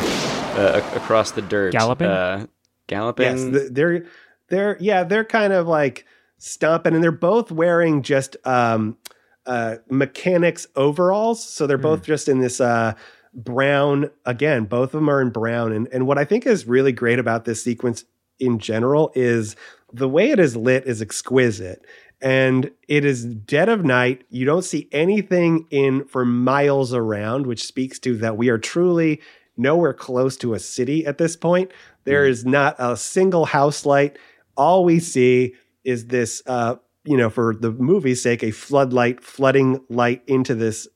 [0.57, 1.71] uh, across the dirt.
[1.73, 2.09] Galloping?
[2.09, 2.47] Uh,
[2.89, 3.27] galloping.
[3.53, 4.07] Yes, th- they're
[4.51, 6.07] they're yeah, they're kind of like
[6.39, 8.99] stomping, and they're both wearing just um,
[9.47, 11.43] uh, mechanics overalls.
[11.43, 12.95] So they're both just in this uh,
[13.33, 14.11] brown.
[14.27, 17.19] Again, both of them are in brown, and and what I think is really great
[17.19, 18.05] about this sequence
[18.39, 19.57] in general is
[19.93, 21.85] the way it is lit is exquisite.
[22.23, 24.25] And it is dead of night.
[24.29, 29.23] You don't see anything in for miles around, which speaks to that we are truly
[29.57, 31.71] nowhere close to a city at this point.
[32.05, 34.19] There is not a single house light.
[34.57, 39.85] All we see is this, uh, you know, for the movie's sake, a floodlight flooding
[39.89, 40.87] light into this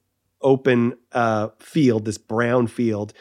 [0.43, 3.13] open uh, field, this brown field.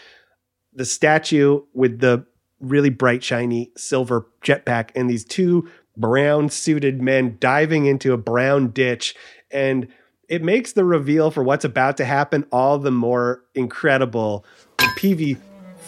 [0.74, 2.26] The statue with the
[2.60, 8.70] really bright, shiny silver jetpack, and these two brown suited men diving into a brown
[8.70, 9.16] ditch.
[9.52, 9.88] And
[10.28, 14.46] it makes the reveal for what's about to happen all the more incredible
[14.78, 15.38] Peevy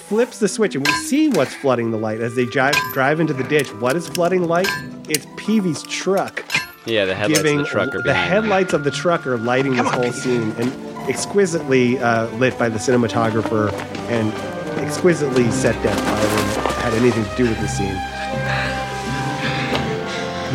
[0.08, 3.34] flips the switch and we see what's flooding the light as they drive, drive into
[3.34, 3.70] the ditch.
[3.76, 4.68] What is flooding light?
[5.10, 6.44] It's Peevy's truck.
[6.86, 8.44] yeah, the headlights giving of the truck are the behind them.
[8.44, 12.78] headlights of the truck are lighting this whole scene and exquisitely uh, lit by the
[12.80, 13.72] cinematographer
[14.10, 14.32] and
[14.80, 17.96] exquisitely set down by whoever had anything to do with the scene.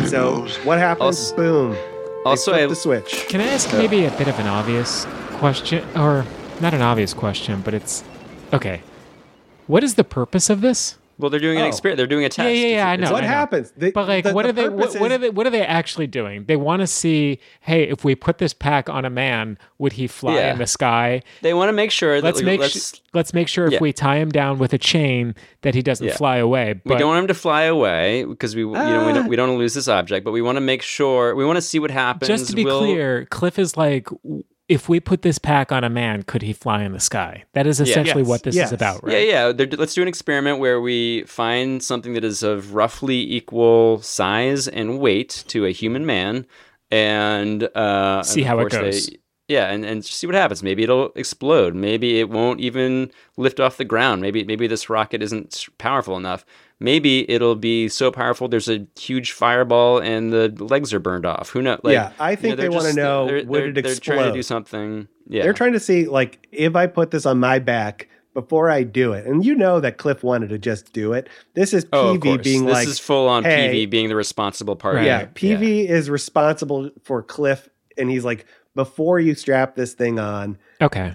[0.07, 1.05] So what happens?
[1.05, 1.77] Also- Boom.
[2.25, 3.25] Also, flip I- the switch.
[3.29, 5.05] Can I ask maybe a bit of an obvious
[5.39, 6.23] question, or
[6.59, 8.03] not an obvious question, but it's
[8.53, 8.81] okay.
[9.71, 10.97] What is the purpose of this?
[11.17, 11.67] Well, they're doing an Oh.
[11.67, 11.97] experiment.
[11.97, 12.49] They're doing a test.
[12.49, 12.89] Yeah, yeah, yeah.
[12.89, 13.11] I know.
[13.11, 13.33] What I know.
[13.33, 13.71] happens?
[13.77, 14.69] The- but like, the- what the are they?
[14.69, 15.29] What, what are they?
[15.29, 16.45] What are they actually doing?
[16.45, 17.39] They want to see.
[17.61, 20.51] Hey, if we put this pack on a man, would he fly Yeah.
[20.53, 21.21] in the sky?
[21.43, 23.73] They want to make sure that Let's like, make let's, sh- let's make sure if
[23.73, 23.79] Yeah.
[23.81, 26.17] we tie him down with a chain that he doesn't Yeah.
[26.17, 26.73] fly away.
[26.83, 29.13] But we don't want him to fly away because we you know we Ah.
[29.13, 31.45] don't we don't want to lose this object, but we want to make sure we
[31.45, 32.27] want to see what happens.
[32.27, 34.07] just to be We'll- clear, Cliff is like,
[34.71, 37.43] if we put this pack on a man, could he fly in the sky?
[37.53, 38.29] That is essentially Yes.
[38.29, 38.67] what this Yes.
[38.69, 39.27] is about, right?
[39.27, 39.65] Yeah, yeah.
[39.77, 44.99] Let's do an experiment where we find something that is of roughly equal size and
[44.99, 46.45] weight to a human man,
[46.89, 49.07] and uh, See and how it goes.
[49.07, 50.63] They, yeah, and, and see what happens.
[50.63, 51.75] Maybe it'll explode.
[51.75, 54.21] Maybe it won't even lift off the ground.
[54.21, 56.45] Maybe maybe this rocket isn't powerful enough.
[56.81, 61.49] Maybe it'll be so powerful there's a huge fireball and the legs are burned off.
[61.51, 61.79] Who knows?
[61.83, 64.33] Like, Yeah, I think they're they wanna know, They're, would they're, it they're trying to
[64.33, 65.07] do something.
[65.27, 68.83] Yeah, They're trying to see like if I put this on my back before I
[68.83, 71.29] do it, and you know that Cliff wanted to just do it.
[71.53, 72.43] This is Oh, of Peevy course.
[72.43, 75.05] being this like, This is full on hey, Peevy being the responsible party.
[75.05, 80.57] Yeah, Peevy is responsible for Cliff, and he's like, before you strap this thing on,
[80.81, 81.13] Okay.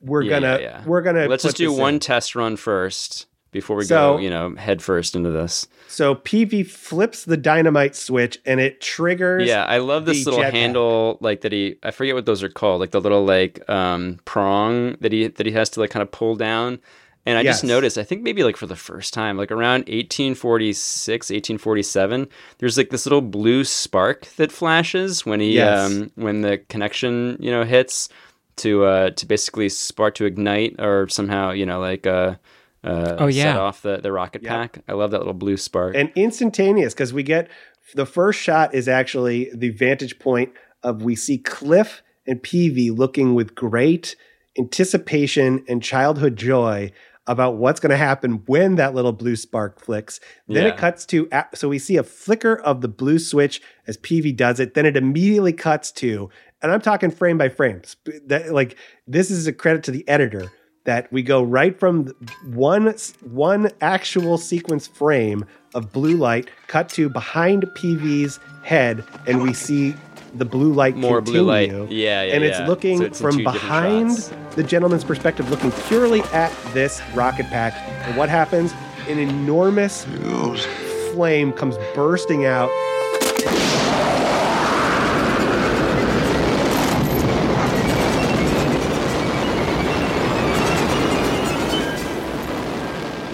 [0.00, 0.84] we're Yeah, gonna yeah, yeah.
[0.86, 2.00] we're gonna Let's just do one in.
[2.00, 5.66] test run first before we So- go, you know, head first into this.
[5.88, 9.48] So Peevy flips the dynamite switch, and it triggers.
[9.48, 11.76] Yeah, I love this little handle, like that he.
[11.82, 15.46] I forget what those are called, like the little like um prong that he that
[15.46, 16.80] he has to like kind of pull down.
[17.26, 21.30] And I just noticed, I think maybe like for the first time, like around 1846,
[21.30, 25.90] 1847, there's like this little blue spark that flashes when he Yes.
[25.90, 28.08] um when the connection, you know, hits
[28.56, 32.34] to uh to basically spark to ignite or somehow, you know, like uh
[32.84, 33.58] uh Oh, set yeah.
[33.58, 34.78] off the the rocket pack.
[34.88, 35.94] I love that little blue spark.
[35.96, 37.48] and instantaneous because we get
[37.94, 43.34] the first shot is actually the vantage point of we see Cliff and Peevy looking
[43.34, 44.16] with great
[44.58, 46.90] anticipation and childhood joy
[47.26, 50.20] about what's going to happen when that little blue spark flicks.
[50.46, 50.72] Then Yeah.
[50.72, 54.60] it cuts to so we see a flicker of the blue switch as Peevy does
[54.60, 54.74] it.
[54.74, 56.28] Then it immediately cuts to,
[56.60, 57.80] and I'm talking frame by frame.
[58.26, 60.52] That like this is a credit to the editor
[60.84, 62.14] that we go right from
[62.52, 65.44] one one actual sequence frame
[65.74, 69.94] of blue light cut to behind Peevy's head, and we see
[70.34, 71.82] the blue light More blue continue.
[71.84, 71.90] light.
[71.92, 72.50] Yeah, yeah, And yeah.
[72.60, 74.10] it's looking So it's from behind
[74.56, 77.74] the gentleman's perspective, looking purely at this rocket pack.
[78.06, 78.72] And what happens?
[79.08, 80.04] An enormous
[81.12, 82.70] flame comes bursting out.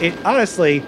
[0.00, 0.82] It honestly,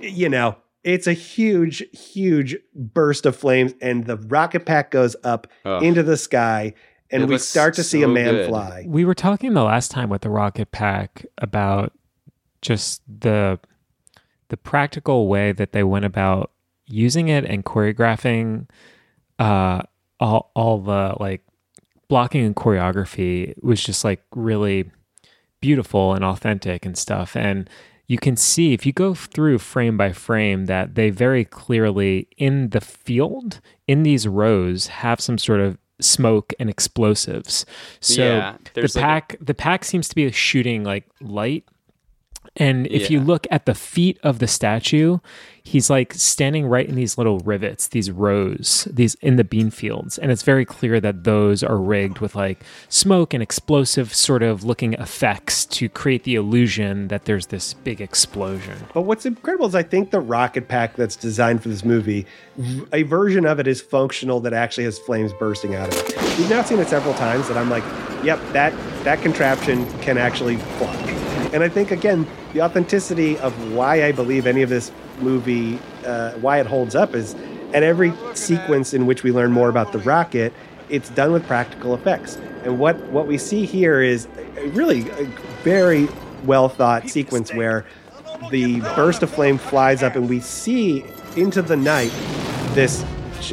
[0.00, 5.46] you know, it's a huge, huge burst of flames, and the rocket pack goes up
[5.66, 5.82] Ugh.
[5.82, 6.72] into the sky.
[7.10, 8.48] and It we start to see a man good.
[8.48, 8.84] fly.
[8.86, 11.92] We were talking the last time with the rocket pack about
[12.62, 13.58] just the
[14.48, 16.50] the practical way that they went about
[16.86, 18.68] using it and choreographing
[19.38, 19.80] uh
[20.18, 21.42] all all the like
[22.08, 24.90] blocking and choreography was just like really
[25.60, 27.70] beautiful and authentic and stuff and
[28.12, 32.70] you can see if you go through frame by frame that they very clearly in
[32.70, 37.64] the field in these rows have some sort of smoke and explosives.
[38.00, 41.64] So Yeah, the there's like a- pack the pack seems to be shooting like light
[42.60, 45.18] and if you look at the feet of the statue,
[45.62, 50.18] he's like standing right in these little rivets, these rows, these in the bean fields.
[50.18, 54.62] And it's very clear that those are rigged with like smoke and explosive sort of
[54.62, 58.76] looking effects to create the illusion that there's this big explosion.
[58.92, 62.26] But what's incredible is I think the rocket pack that's designed for this movie,
[62.92, 66.38] a version of it is functional that actually has flames bursting out of it.
[66.38, 67.84] We've now seen it several times that I'm like,
[68.22, 71.09] yep, that that contraption can actually fly.
[71.52, 76.32] And I think again, the authenticity of why I believe any of this movie, uh,
[76.32, 77.34] why it holds up is
[77.72, 80.52] at every sequence in which we learn more about the rocket,
[80.88, 82.36] it's done with practical effects.
[82.64, 85.24] And what what we see here is a- really a
[85.62, 86.08] very
[86.44, 87.84] well thought sequence where
[88.50, 91.04] the burst of flame flies up and we see
[91.36, 92.10] into the night
[92.74, 93.04] this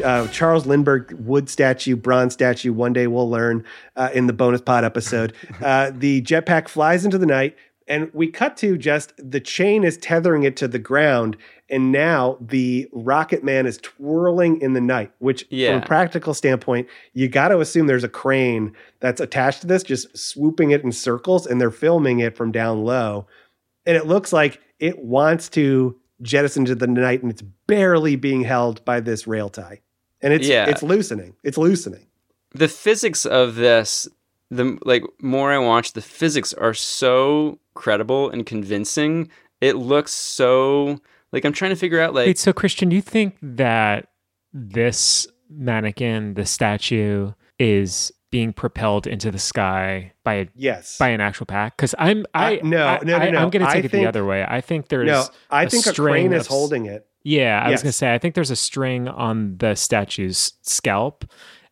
[0.03, 2.73] uh, Charles Lindbergh wood statue, bronze statue.
[2.73, 3.63] One day we'll learn
[3.95, 5.33] uh, in the bonus pod episode.
[5.62, 7.55] Uh, the jetpack flies into the night,
[7.88, 11.38] and we cut to just the chain is tethering it to the ground,
[11.69, 15.12] and now the Rocket Man is twirling in the night.
[15.19, 15.71] Which, Yeah.
[15.73, 19.84] from a practical standpoint, you got to assume there's a crane that's attached to this,
[19.84, 23.28] just swooping it in circles, and they're filming it from down low
[23.86, 28.41] and it looks like it wants to jettison to the night and it's barely being
[28.41, 29.80] held by this rail tie
[30.21, 30.65] and it's Yeah.
[30.69, 32.08] it's loosening it's loosening
[32.54, 34.08] the physics of this
[34.49, 39.29] the like more i watch the physics are so credible and convincing
[39.62, 40.99] it looks so
[41.31, 44.07] like i'm trying to figure out like Wait, so Christian, do you think that
[44.53, 51.21] this mannequin, the statue, is being propelled into the sky by a yes by an
[51.21, 51.75] actual pack?
[51.77, 53.39] Because I'm I Uh, no, I, no, no, I, no.
[53.39, 54.45] am going to I take it think- the other way.
[54.47, 57.69] I think there's no i think a string crane is of holding it Yeah, I
[57.71, 61.25] was going to say I think there's a string on the statue's scalp.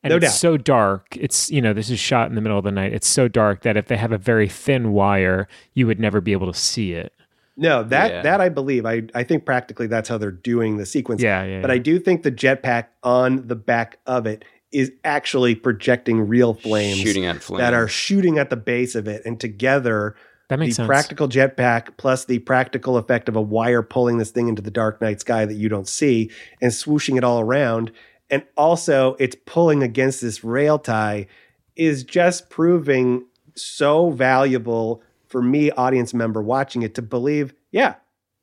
[0.05, 0.33] And No it's doubt.
[0.33, 1.17] so dark.
[1.19, 2.93] It's you know this is shot in the middle of the night.
[2.93, 6.31] It's so dark that if they have a very thin wire, you would never be
[6.31, 7.11] able to see it.
[7.57, 8.21] no that Yeah.
[8.21, 11.61] that i believe i i think practically that's how they're doing the sequence Yeah, yeah,
[11.61, 11.75] but yeah.
[11.75, 16.99] i do think the jetpack on the back of it is actually projecting real flames
[16.99, 20.15] Shooting at that are shooting at the base of it and together
[20.49, 20.87] That makes the sense.
[20.87, 25.01] practical jetpack plus the practical effect of a wire pulling this thing into the dark
[25.01, 26.29] night sky that you don't see
[26.61, 27.89] and swooshing it all around
[28.29, 31.27] and also it's pulling against this rail tie
[31.75, 37.95] is just proving so valuable for me audience member watching it to believe yeah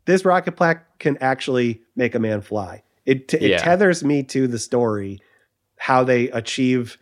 [0.04, 4.46] this rocket plaque can actually make a man fly it, t- it tethers me to
[4.46, 5.20] the story
[5.76, 6.98] how they achieve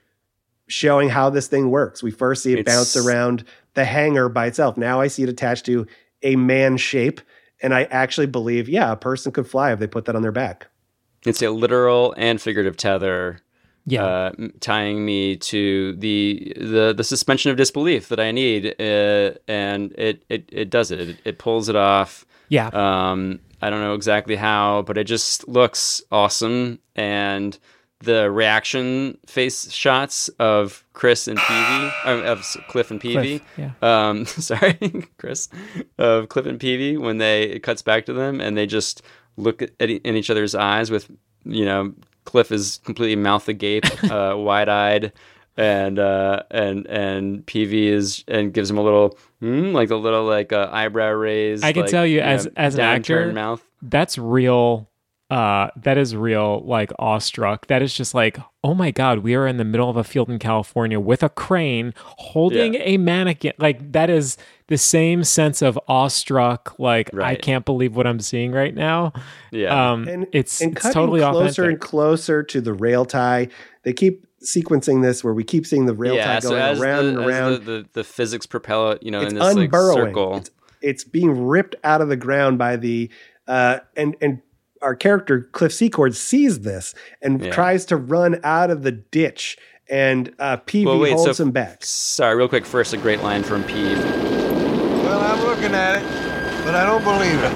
[0.66, 2.02] showing how this thing works.
[2.02, 4.76] We first see it It's- bounce around the hangar by itself.
[4.76, 5.86] Now I see it attached to
[6.22, 7.20] a man shape,
[7.60, 10.32] and I actually believe, yeah, a person could fly if they put that on their
[10.32, 10.68] back.
[11.26, 13.40] It's a literal and figurative tether
[13.86, 14.04] Yeah.
[14.04, 19.92] uh, tying me to the the the suspension of disbelief that I need, uh, and
[19.98, 21.00] it, it it does it.
[21.00, 21.16] it.
[21.24, 22.24] It pulls it off.
[22.48, 22.68] Yeah.
[22.68, 27.58] Um, I don't know exactly how, but it just looks awesome, and
[28.02, 33.42] the reaction face shots of Chris and Peevy, uh, of Cliff and Peevy.
[33.58, 33.72] yeah.
[33.82, 34.78] Um, sorry,
[35.18, 35.48] Chris,
[35.98, 39.02] of Cliff and Peevy when they it cuts back to them and they just
[39.40, 41.10] look at, in each other's eyes with
[41.44, 45.12] you know Cliff is completely mouth agape, uh, wide eyed,
[45.56, 50.24] and uh, and and Peevy is and gives him a little mm, like a little
[50.24, 51.62] like uh, eyebrow raise.
[51.62, 53.64] I can like, tell you, as know, as an actor, mouth.
[53.82, 54.89] that's real.
[55.30, 57.68] Uh, that is real, like awestruck.
[57.68, 60.28] That is just like, oh my god, we are in the middle of a field
[60.28, 63.52] in California with a crane holding a mannequin.
[63.58, 66.74] Like that is the same sense of awestruck.
[66.78, 69.12] Like I can't believe what I'm seeing right now.
[69.52, 69.92] Yeah.
[69.92, 71.70] um, And it's and it's cutting totally closer authentic.
[71.72, 73.48] and closer to the rail tie.
[73.84, 76.80] They keep sequencing this where we keep seeing the rail yeah, tie so going as
[76.80, 77.52] around the, and as around.
[77.52, 80.38] the, the, the physics propel it, you know, it's in this like circle.
[80.38, 80.50] It's,
[80.82, 83.10] it's being ripped out of the ground by the
[83.46, 84.40] uh, and and
[84.82, 87.50] our character Cliff Secord sees this and Yeah.
[87.52, 91.50] tries to run out of the ditch, and uh, Peevy Well, wait, holds so- him
[91.50, 91.84] back.
[91.84, 92.64] Sorry, real quick.
[92.64, 93.98] First, a great line from Peeve.
[93.98, 97.52] Well, I'm looking at it, but I don't believe it.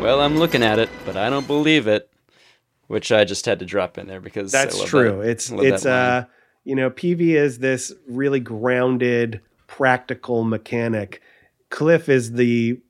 [0.00, 2.06] Well, I'm looking at it, but I don't believe it.
[2.86, 5.18] which I just had to drop in there because I That's love true.
[5.22, 6.24] that- It's love it's uh
[6.64, 11.22] you know Peevy is this really grounded, practical mechanic.
[11.68, 12.80] Cliff is the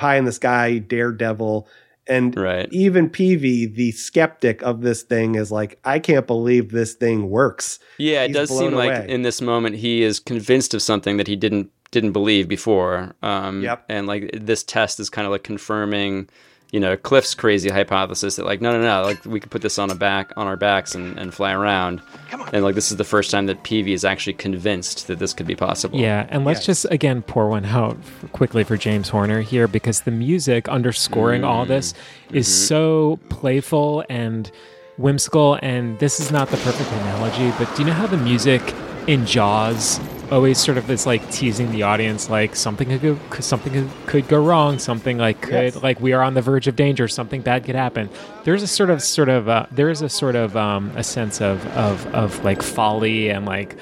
[0.00, 1.68] pie in the sky daredevil,
[2.06, 2.34] and
[2.72, 7.78] even Peevy, the skeptic of this thing, is like, I can't believe this thing works.
[7.98, 11.28] Yeah, it does seem blown like in this moment he is convinced of something that
[11.28, 13.14] he didn't didn't believe before.
[13.22, 13.84] Um, Yep.
[13.88, 16.28] And like this test is kind of like confirming,
[16.72, 19.78] you know, Cliff's crazy hypothesis that like no no no like we could put this
[19.78, 22.00] on a back on our backs and, and fly around.
[22.30, 22.50] Come on.
[22.52, 25.46] And like this is the first time that Peevy is actually convinced that this could
[25.46, 25.98] be possible.
[25.98, 27.96] Yeah, and let's just again pour one out
[28.32, 31.92] quickly for James Horner here because the music underscoring all this
[32.32, 32.50] is Mhm.
[32.68, 34.50] so playful and
[34.96, 35.58] whimsical.
[35.62, 38.62] And this is not the perfect analogy, but do you know how the music
[39.06, 39.98] in Jaws
[40.30, 44.42] always sort of is like teasing the audience, like something could go, something could, go
[44.44, 45.82] wrong, something like could Yes.
[45.82, 48.08] like we are on the verge of danger, something bad could happen.
[48.44, 51.40] There's a sort of sort of uh, there is a sort of um, a sense
[51.40, 53.76] of of of like folly and like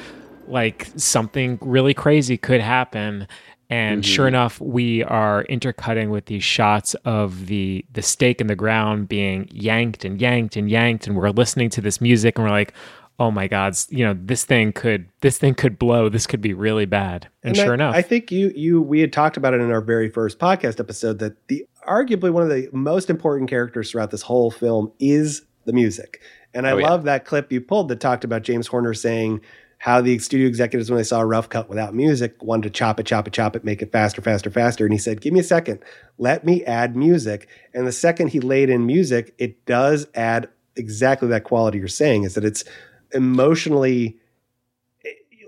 [0.47, 3.29] like something really crazy could happen
[3.71, 4.07] and Mhm.
[4.07, 9.09] sure enough we are intercutting with these shots of the the stake in the ground
[9.09, 12.73] being yanked and yanked and yanked and we're listening to this music and we're like
[13.19, 16.55] oh my god you know this thing could this thing could blow this could be
[16.55, 19.61] really bad and, sure I, enough I think you you we had talked about it
[19.61, 23.91] in our very first podcast episode that the arguably one of the most important characters
[23.91, 26.21] throughout this whole film is the music.
[26.55, 26.89] And I Oh, yeah.
[26.91, 29.41] love that clip you pulled that talked about James Horner saying
[29.79, 32.99] how the studio executives, when they saw a rough cut without music, wanted to chop
[32.99, 34.85] it, chop it, chop it, make it faster, faster, faster.
[34.85, 35.79] And he said, Give me a second.
[36.19, 37.49] Let me add music.
[37.75, 42.25] And the second he laid in music, it does add exactly that quality you're saying,
[42.25, 42.65] is that it's
[43.13, 44.19] emotionally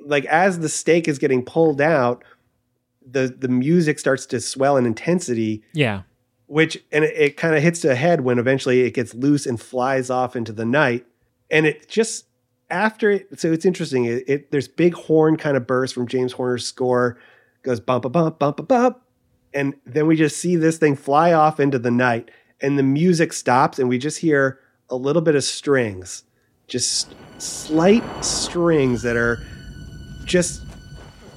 [0.04, 2.24] like as the stake is getting pulled out,
[3.08, 6.02] the the music starts to swell in intensity, yeah.
[6.46, 9.61] Which and it, it kind of hits the head when eventually it gets loose and
[9.61, 11.06] flies off into the night,
[11.50, 12.26] and it just
[12.70, 13.40] after it.
[13.40, 14.04] So it's interesting.
[14.04, 17.18] It, it there's big horn kind of burst from James Horner's score,
[17.62, 19.00] goes bump a bump bump a bump,
[19.54, 22.30] and then we just see this thing fly off into the night,
[22.61, 24.58] and the music stops, and we just hear
[24.88, 26.24] a little bit of strings,
[26.70, 29.42] just slight strings that are
[30.24, 30.62] just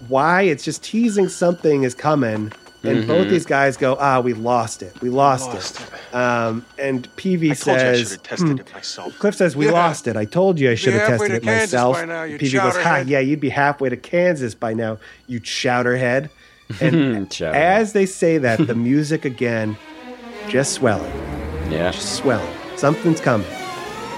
[0.07, 2.51] why it's just teasing something is coming
[2.83, 3.29] and both Mhm.
[3.29, 6.15] these guys go ah we lost it we lost, it.
[6.15, 9.17] Um, and Peevy I told you I says should tested "Hmm." it myself.
[9.19, 9.71] cliff says we Yeah.
[9.71, 12.23] lost it i told you i should have tested to it Kansas myself by now,
[12.23, 16.29] you Peevy goes ha yeah you'd be halfway to kansas by now you chowderhead
[16.81, 17.53] and Chowderhead.
[17.53, 19.77] as they say that the music again
[20.49, 21.11] just swelling
[21.71, 23.47] yeah just swelling something's coming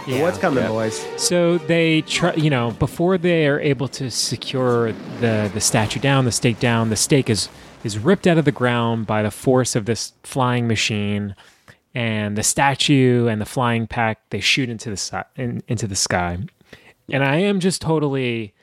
[0.05, 1.03] So what's coming boys?
[1.17, 6.25] So they try, you know, before they are able to secure the the statue down,
[6.25, 7.49] the stake down, the stake is
[7.83, 11.35] is ripped out of the ground by the force of this flying machine,
[11.95, 15.95] and the statue and the flying pack they shoot into the si- in, into the
[15.95, 16.37] sky,
[17.11, 18.53] and I am just totally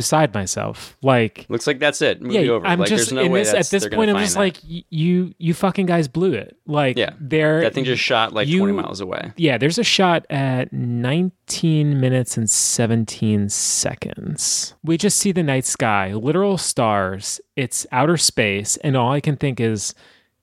[0.00, 0.96] beside myself.
[1.02, 2.22] Like, looks like that's it.
[2.22, 2.66] Movie over.
[2.66, 4.10] I'm like just there's no in way this, at this point.
[4.10, 4.40] I'm just that.
[4.40, 6.56] like, you you fucking guys blew it.
[6.66, 7.10] Like, Yeah.
[7.20, 9.32] there That thing just shot like 20 miles away.
[9.36, 14.74] Yeah, there's a shot at 19 minutes and 17 seconds.
[14.84, 17.40] We just see the night sky, literal stars.
[17.56, 19.94] It's outer space, and all I can think is.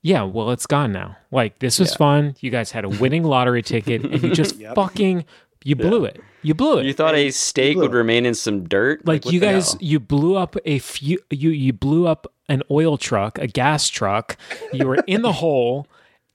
[0.03, 1.18] Yeah, well, it's gone now.
[1.32, 1.97] Like this was Yeah.
[1.97, 2.36] fun.
[2.39, 4.76] You guys had a winning lottery ticket, and you just Yep.
[4.76, 5.26] fucking
[5.68, 6.22] you blew it.
[6.43, 6.86] You blew it.
[6.86, 9.05] You thought a stake would remain in some dirt?
[9.05, 9.80] like what you guys hell?
[9.82, 14.38] you blew up a few you you blew up an oil truck a gas truck
[14.72, 15.86] you were in the hole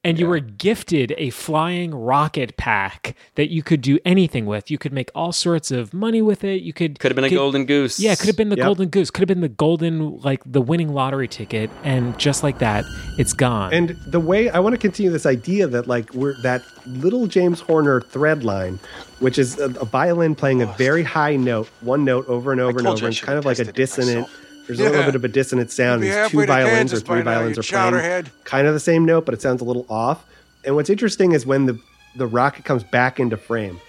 [0.04, 4.70] and you were gifted a flying rocket pack that you could do anything with.
[4.70, 6.62] You could make all sorts of money with it.
[6.62, 8.00] You could Could have been a golden goose.
[8.00, 8.64] yeah could have been the Yep.
[8.66, 9.10] golden goose.
[9.10, 11.70] Could have been the golden like the winning lottery ticket.
[11.84, 12.84] And just like that
[13.18, 13.72] it's gone.
[13.72, 17.60] And the way I want to continue this idea that like we're that little James
[17.60, 18.80] Horner thread line,
[19.20, 22.78] which is a, a violin playing a very high note, one note over and over
[22.80, 24.26] and over, and should kind of like a dissonant.
[24.66, 24.88] There's a Yeah.
[24.90, 26.02] little bit of a dissonant sound.
[26.02, 29.42] These two violins or three violins are playing kind of the same note, but it
[29.42, 30.24] sounds a little off.
[30.64, 31.78] And what's interesting is when the
[32.14, 33.80] the rocket comes back into frame.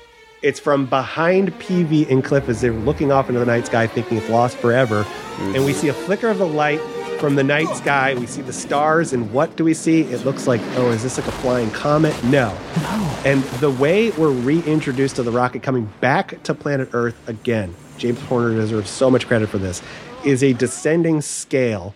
[0.41, 4.17] It's from behind Peevy and Cliff as they're looking off into the night sky, thinking
[4.17, 5.05] it's lost forever.
[5.39, 6.80] And we see a flicker of the light
[7.19, 8.13] from the night sky.
[8.17, 10.01] We see the stars, and what do we see?
[10.03, 12.13] It looks like, oh, is this like a flying comet?
[12.24, 12.53] No.
[12.82, 13.17] No.
[13.26, 18.19] And the way we're reintroduced to the rocket coming back to planet Earth again, James
[18.21, 19.82] Horner deserves so much credit for this,
[20.26, 21.93] is a descending scale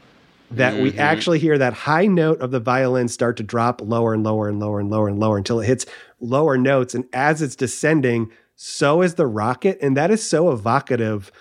[0.49, 0.99] that we Mhm.
[0.99, 4.59] actually hear that high note of the violin start to drop lower and lower and
[4.59, 5.85] lower and lower and lower until it hits
[6.21, 6.95] lower notes.
[6.95, 9.77] And as it's descending, so is the rocket.
[9.81, 11.31] And that is so evocative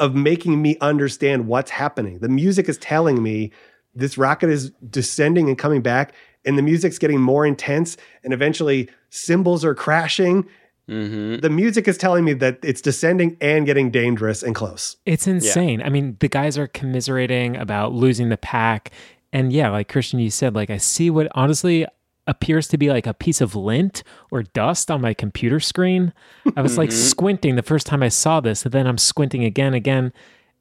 [0.00, 2.18] of making me understand what's happening.
[2.20, 3.52] The music is telling me
[3.94, 8.88] this rocket is descending and coming back, and the music's getting more intense, and eventually
[9.10, 10.46] cymbals are crashing.
[10.92, 11.36] Mm-hmm.
[11.40, 14.96] The music is telling me that it's descending and getting dangerous and close.
[15.06, 15.82] It's insane.
[15.82, 18.90] I mean, the guys are commiserating about losing the pack.
[19.32, 21.86] And yeah, like Christian, you said, like I see what honestly
[22.26, 26.12] appears to be like a piece of lint or dust on my computer screen.
[26.56, 27.08] I was like Mhm.
[27.08, 30.12] squinting the first time I saw this, and then I'm squinting again, again.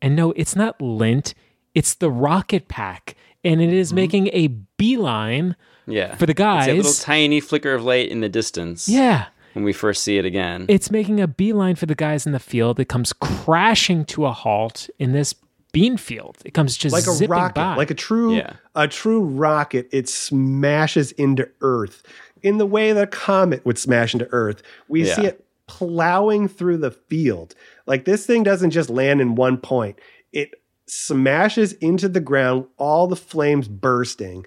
[0.01, 1.33] And no, it's not lint,
[1.75, 3.15] it's the rocket pack.
[3.43, 5.55] And it is making a beeline
[5.87, 6.15] Yeah.
[6.15, 6.67] for the guys.
[6.67, 8.87] It's that little tiny flicker of light in the distance.
[8.89, 9.25] Yeah.
[9.53, 10.65] When we first see it again.
[10.69, 12.79] It's making a beeline for the guys in the field.
[12.79, 15.35] It comes crashing to a halt in this
[15.73, 16.37] bean field.
[16.45, 17.75] It comes just like a zipping rocket, by.
[17.75, 18.41] like a true
[18.75, 19.87] a true rocket.
[19.91, 22.03] It smashes into Earth
[22.41, 24.61] in the way that a comet would smash into Earth.
[24.87, 25.15] We Yeah.
[25.15, 27.55] see it plowing through the field.
[27.85, 29.99] Like this thing doesn't just land in one point.
[30.33, 30.51] It
[30.91, 34.45] smashes into the ground, all the flames bursting.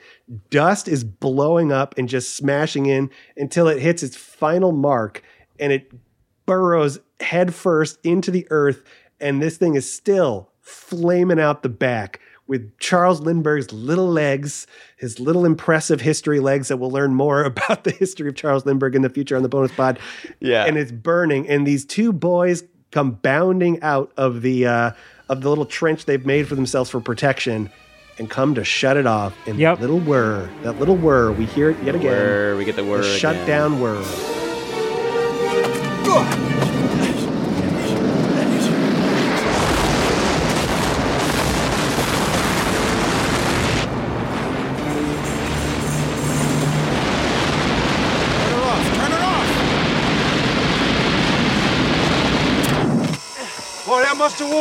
[0.51, 5.23] Dust is blowing up and just smashing in until it hits its final mark
[5.59, 5.91] and it
[6.45, 8.83] burrows headfirst into the earth.
[9.21, 14.67] And this thing is still flaming out the back with Charles Lindbergh's little legs,
[14.99, 18.95] his little impressive history legs that we'll learn more about the history of Charles Lindbergh
[18.95, 19.99] in the future on the bonus pod.
[20.41, 20.67] Yeah.
[20.67, 21.49] And it's burning.
[21.49, 24.91] And these two boys come bounding out of the uh,
[25.29, 27.71] of the little trench they've made for themselves for protection
[28.19, 29.37] and come to shut it off.
[29.47, 32.13] And that little whir, that little whir, we hear it yet again.
[32.13, 33.47] Whir, we get the whir shut again.
[33.47, 34.03] down whir.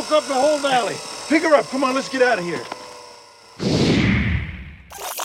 [0.09, 0.95] That must have woke up the whole valley.
[1.29, 1.67] Pick her up.
[1.67, 2.63] Come on, let's get out of here.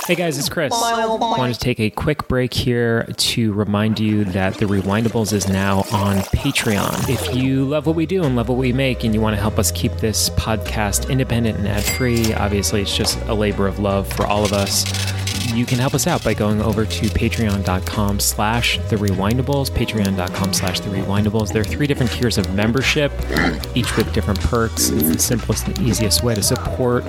[0.06, 0.72] Hey guys, it's Chris.
[0.72, 5.48] I wanted to take a quick break here to remind you that the Rewindables is
[5.48, 7.10] now on Patreon.
[7.10, 9.40] If you love what we do and love what we make and you want to
[9.40, 13.80] help us keep this podcast independent and ad free, obviously it's just a labor of
[13.80, 14.86] love for all of us.
[15.54, 20.80] You can help us out by going over to patreon.com slash the rewindables, patreon.com slash
[20.80, 21.52] the rewindables.
[21.52, 23.10] There are three different tiers of membership,
[23.74, 24.90] each with different perks.
[24.90, 27.04] It's the simplest and easiest way to support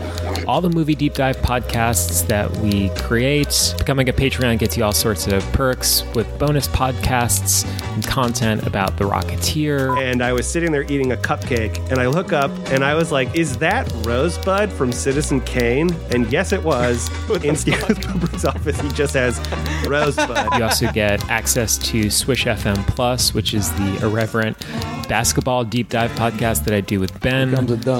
[0.47, 3.75] all the movie deep dive podcasts that we create.
[3.77, 8.97] Becoming a Patreon gets you all sorts of perks with bonus podcasts and content about
[8.97, 9.99] the Rocketeer.
[10.01, 13.11] And I was sitting there eating a cupcake, and I look up and I was
[13.11, 17.09] like, "Is that Rosebud from Citizen Kane?" And yes, it was.
[18.43, 19.39] In office, he just has
[19.87, 20.57] Rosebud.
[20.57, 24.57] You also get access to Swish FM Plus, which is the irreverent
[25.07, 27.49] basketball deep dive podcast that I do with Ben.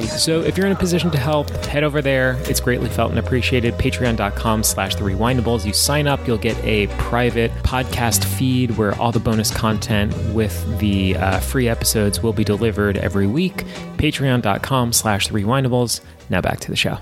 [0.07, 2.37] So if you're in a position to help, head over there.
[2.43, 3.73] It's greatly felt and appreciated.
[3.75, 5.65] Patreon.com slash the rewindables.
[5.65, 10.79] You sign up, you'll get a private podcast feed where all the bonus content with
[10.79, 13.65] the uh, free episodes will be delivered every week.
[13.97, 16.01] Patreon.com slash the rewindables.
[16.29, 16.99] Now back to the show.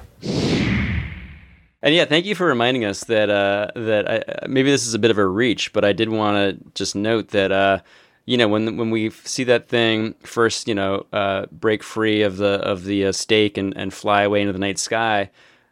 [1.87, 4.99] And yeah, thank you for reminding us that uh, that I, maybe this is a
[4.99, 7.79] bit of a reach, but I did want to just note that uh,
[8.25, 12.35] you know when when we see that thing first, you know, uh, break free of
[12.35, 15.29] the of the uh, stake and, and fly away into the night sky,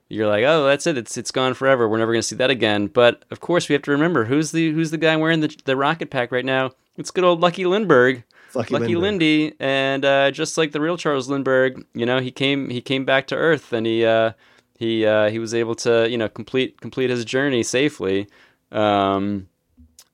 [0.08, 1.86] you're like, oh, that's it, it's it's gone forever.
[1.90, 2.88] We're never going to see that again.
[2.88, 5.76] But of course, we have to remember who's the who's the guy wearing the the
[5.76, 6.72] rocket pack right now?
[6.96, 8.24] It's good old Lucky Lindbergh.
[8.54, 12.70] Lucky Lucky Lindy, and uh, just like the real Charles Lindbergh, you know, he came
[12.70, 14.32] he came back to Earth, and he uh,
[14.78, 18.28] he uh, he was able to you know complete complete his journey safely.
[18.72, 19.48] Um,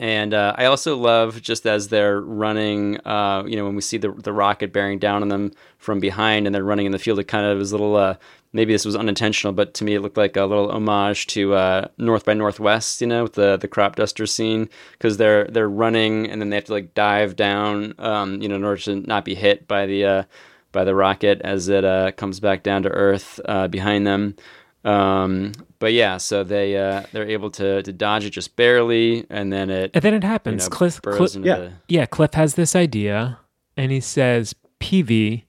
[0.01, 3.97] and uh, I also love just as they're running, uh, you know, when we see
[3.97, 7.19] the the rocket bearing down on them from behind, and they're running in the field.
[7.19, 7.95] It kind of is a little.
[7.95, 8.15] Uh,
[8.51, 11.87] maybe this was unintentional, but to me it looked like a little homage to uh,
[11.99, 12.99] North by Northwest.
[12.99, 16.57] You know, with the the crop duster scene because they're they're running and then they
[16.57, 19.85] have to like dive down, um, you know, in order to not be hit by
[19.85, 20.23] the uh,
[20.71, 24.35] by the rocket as it uh, comes back down to Earth uh, behind them.
[24.83, 29.51] Um, but yeah, so they uh, they're able to to dodge it just barely, and
[29.53, 30.63] then it And then it happens.
[30.63, 32.05] You know, Cliff, burrows Cliff- yeah, the- yeah.
[32.07, 33.37] Cliff has this idea,
[33.77, 35.43] and he says, "Peevy,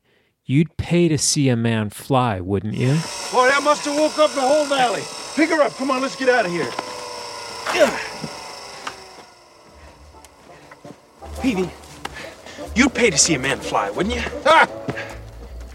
[0.45, 2.93] you'd pay to see a man fly, wouldn't you?"
[3.33, 5.03] Boy, that must have woke up the whole valley.
[5.35, 5.73] Pick her up.
[5.77, 6.71] Come on, let's get out of here.
[11.41, 11.71] Peevy,
[12.75, 14.23] you'd pay to see a man fly, wouldn't you?
[14.47, 14.69] Ah!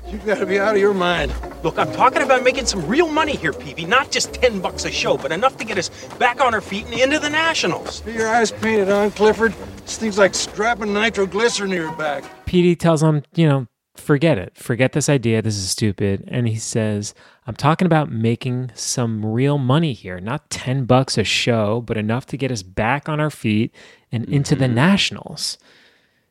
[0.07, 1.33] You gotta be out of your mind.
[1.63, 3.85] Look, I'm talking about making some real money here, Peevy.
[3.85, 6.85] Not just 10 bucks a show, but enough to get us back on our feet
[6.85, 8.05] and into the Nationals.
[8.05, 9.53] Are your eyes painted on, Clifford?
[9.83, 12.23] This thing's like strapping nitroglycerin to your back.
[12.45, 14.55] PD tells him, you know, forget it.
[14.57, 15.41] Forget this idea.
[15.41, 16.23] This is stupid.
[16.29, 17.13] And he says,
[17.45, 20.21] I'm talking about making some real money here.
[20.21, 23.75] Not 10 bucks a show, but enough to get us back on our feet
[24.09, 25.57] and into the Nationals.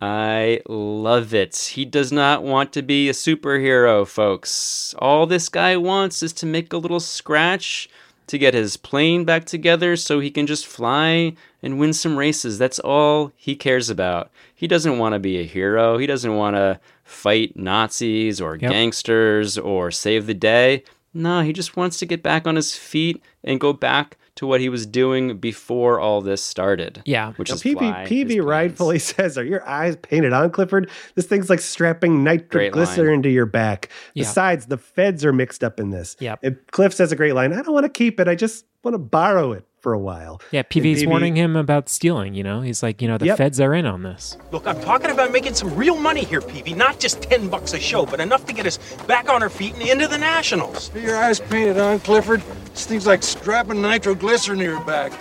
[0.00, 1.56] I love it.
[1.74, 4.94] He does not want to be a superhero, folks.
[4.98, 7.88] All this guy wants is to make a little scratch
[8.26, 12.58] to get his plane back together so he can just fly and win some races.
[12.58, 14.30] That's all he cares about.
[14.54, 15.96] He doesn't want to be a hero.
[15.96, 18.70] He doesn't want to fight Nazis or Yep.
[18.70, 20.82] gangsters or save the day.
[21.14, 24.60] No, he just wants to get back on his feet and go back to what
[24.60, 27.02] he was doing before all this started.
[27.04, 27.32] Yeah.
[27.32, 28.06] Which Now, is Peevy, fly.
[28.08, 30.90] Peevy rightfully says, Are your eyes painted on, Clifford?
[31.14, 33.88] This thing's like strapping Great nitroglycerin to your back.
[34.14, 34.22] Yeah.
[34.22, 36.16] Besides, the feds are mixed up in this.
[36.20, 36.40] Yep.
[36.42, 38.28] And Cliff says a great line I don't want to keep it.
[38.28, 40.40] I just want to borrow it for a while.
[40.50, 42.60] Yeah, And Peevy's Peevy warning him about stealing, you know?
[42.60, 43.38] He's like, you know, the Yep.
[43.38, 44.36] feds are in on this.
[44.50, 46.74] Look, I'm talking about making some real money here, Peevy.
[46.74, 49.74] Not just 10 bucks a show, but enough to get us back on our feet
[49.74, 50.90] and into the Nationals.
[50.92, 52.42] Are your eyes painted on, Clifford?
[52.72, 55.12] This thing's like strapping nitroglycerin to your back.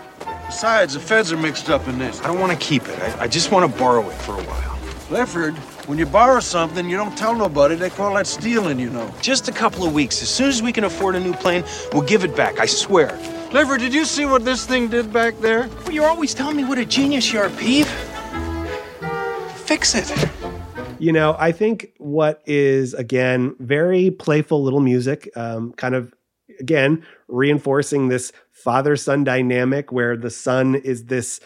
[0.47, 2.19] Besides, the feds are mixed up in this.
[2.21, 2.99] I don't want to keep it.
[3.03, 4.77] I, I just want to borrow it for a while.
[5.07, 5.55] Clifford,
[5.87, 7.75] when you borrow something, you don't tell nobody.
[7.75, 9.13] They call that stealing, you know.
[9.21, 10.21] Just a couple of weeks.
[10.21, 11.63] As soon as we can afford a new plane,
[11.93, 12.59] we'll give it back.
[12.59, 13.09] I swear.
[13.51, 15.67] Clifford, did you see what this thing did back there?
[15.67, 17.87] Well, you're always telling me what a genius you are, Peeve.
[19.55, 20.11] Fix it.
[20.97, 26.13] You know, I think what is, again, very playful little music, um, kind of,
[26.59, 31.39] again, reinforcing this father son dynamic where the son is this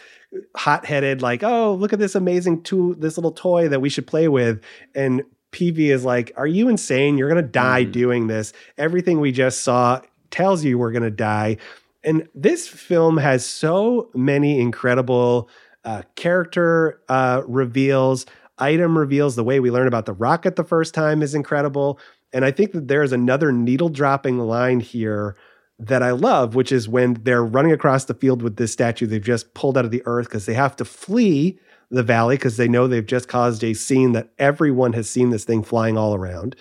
[0.56, 4.06] hot headed, like, oh, look at this amazing tool, this little toy that we should
[4.06, 4.62] play with.
[4.94, 5.22] And
[5.52, 7.18] Peevy is like, are you insane?
[7.18, 8.52] You're going to die doing this.
[8.78, 10.00] Everything we just saw
[10.30, 11.56] tells you we're going to die.
[12.04, 15.50] And this film has so many incredible
[15.84, 18.26] uh, character uh, reveals,
[18.58, 19.36] item reveals.
[19.36, 21.98] The way we learn about the rocket the first time is incredible.
[22.32, 25.36] And I think that there's another needle dropping line here
[25.80, 29.22] that I love, which is when they're running across the field with this statue they've
[29.22, 31.58] just pulled out of the earth because they have to flee
[31.90, 35.44] the valley because they know they've just caused a scene that everyone has seen this
[35.44, 36.54] thing flying all around.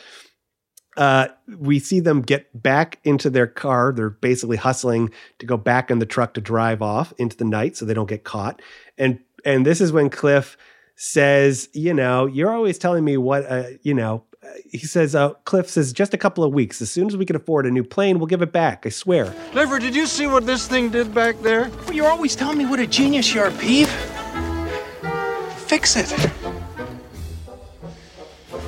[0.98, 3.94] Uh, we see them get back into their car.
[3.94, 7.78] They're basically hustling to go back in the truck to drive off into the night
[7.78, 8.62] so they don't get caught.
[8.98, 10.58] And and this is when Cliff
[10.96, 14.26] says, you know, you're always telling me what, uh, you know,
[14.70, 16.82] he says, uh, Cliff says, just a couple of weeks.
[16.82, 18.86] As soon as we can afford a new plane, we'll give it back.
[18.86, 19.34] I swear.
[19.52, 21.70] Clifford, did you see what this thing did back there?
[21.86, 23.90] Well, you're always telling me what a genius you are, Peeve.
[25.68, 26.32] Fix it.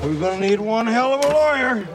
[0.02, 1.86] We're gonna need one hell of a lawyer.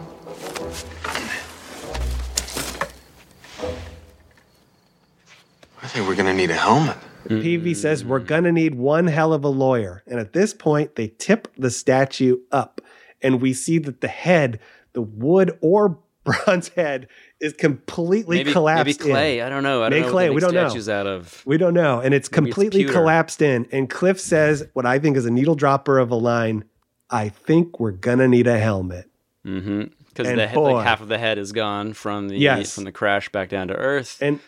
[5.81, 6.97] I think we're gonna need a helmet.
[7.27, 10.03] Peevy says, we're going to need one hell of a lawyer.
[10.07, 12.81] And at this point, they tip the statue up,
[13.21, 14.59] and we see that the head,
[14.93, 17.07] the wood or bronze head,
[17.39, 18.99] is completely Maybe, collapsed.
[18.99, 19.39] maybe clay.
[19.39, 19.45] In.
[19.45, 19.81] I don't know.
[19.83, 20.11] I don't Maybe know.
[20.11, 20.29] clay.
[20.29, 20.65] We don't know.
[20.93, 21.43] out of.
[21.45, 21.99] We don't know.
[21.99, 22.93] And it's Maybe it's completely pewter.
[22.93, 23.67] collapsed in.
[23.71, 26.65] And Cliff says what I think is a needle dropper of a line.
[27.09, 29.09] I think we're gonna need a helmet.
[29.45, 29.83] Mm-hmm.
[30.09, 30.73] Because the head, boy.
[30.73, 32.73] like half of the head is gone from the Yes.
[32.75, 34.17] from the crash back down to earth.
[34.19, 34.39] And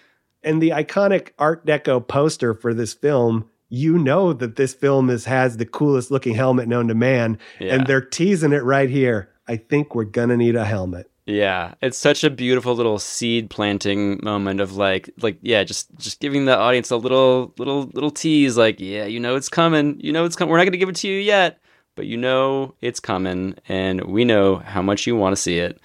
[0.44, 5.26] and the iconic Art Deco poster for this film, you know that this film is
[5.26, 7.76] has the coolest looking helmet known to man, Yeah.
[7.76, 9.30] and they're teasing it right here.
[9.48, 11.10] I think we're gonna need a helmet.
[11.26, 16.20] Yeah, it's such a beautiful little seed planting moment of like, like yeah, just just
[16.20, 20.12] giving the audience a little little little tease, like yeah, you know it's coming, you
[20.12, 20.52] know it's coming.
[20.52, 21.60] We're not gonna give it to you yet,
[21.96, 25.80] but you know it's coming, and we know how much you want to see it.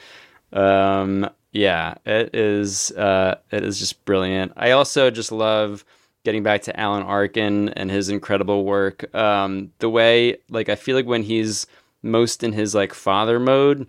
[0.54, 2.90] Um, yeah, it is.
[2.92, 4.52] Uh, it is just brilliant.
[4.56, 5.84] I also just love
[6.24, 9.14] getting back to Alan Arkin and his incredible work.
[9.14, 11.66] Um, the way, like, I feel like when he's
[12.02, 13.86] most in his like father mode,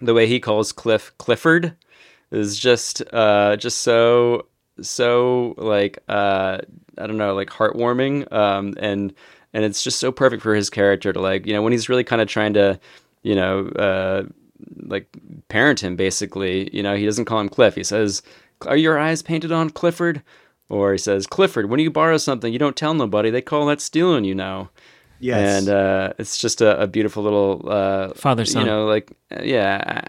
[0.00, 1.76] the way he calls Cliff Clifford
[2.30, 4.46] is just uh just so
[4.80, 6.58] so like uh
[6.98, 9.14] I don't know like heartwarming um and
[9.52, 12.04] and it's just so perfect for his character to like you know when he's really
[12.04, 12.80] kind of trying to
[13.22, 14.22] you know uh
[14.84, 15.14] like
[15.48, 18.22] parent him basically you know he doesn't call him Cliff he says
[18.66, 20.22] are your eyes painted on Clifford
[20.72, 23.30] or he says Clifford when you borrow something you don't tell nobody.
[23.30, 24.70] They call that stealing you know
[25.22, 25.60] Yes.
[25.60, 28.62] and uh, it's just a, a beautiful little uh, Father-son.
[28.62, 30.02] You know, like uh, yeah,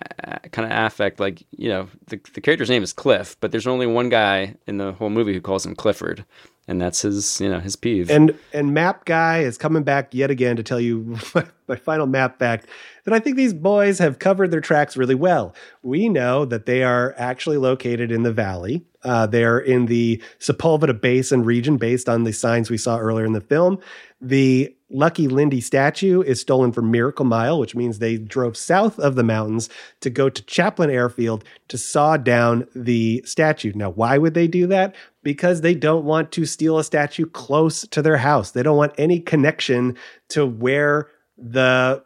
[0.51, 1.19] kind of affect.
[1.19, 4.77] Like you know, the the character's name is Cliff, but there's only one guy in
[4.77, 6.25] the whole movie who calls him Clifford,
[6.67, 8.09] and that's his you know his peeve.
[8.09, 11.17] And and Map Guy is coming back yet again to tell you
[11.67, 12.67] my final map fact
[13.05, 15.53] that I think these boys have covered their tracks really well.
[15.81, 18.85] We know that they are actually located in the valley.
[19.03, 23.33] Uh, they're in the Sepulveda Basin region, based on the signs we saw earlier in
[23.33, 23.79] the film.
[24.23, 29.15] The Lucky Lindy statue is stolen from Miracle Mile, which means they drove south of
[29.15, 29.69] the mountains
[30.01, 33.73] to go to Chaplin Airfield to saw down the statue.
[33.75, 34.95] Now, why would they do that?
[35.23, 38.51] because they don't want to steal a statue close to their house.
[38.51, 39.97] They don't want any connection
[40.29, 42.03] to where the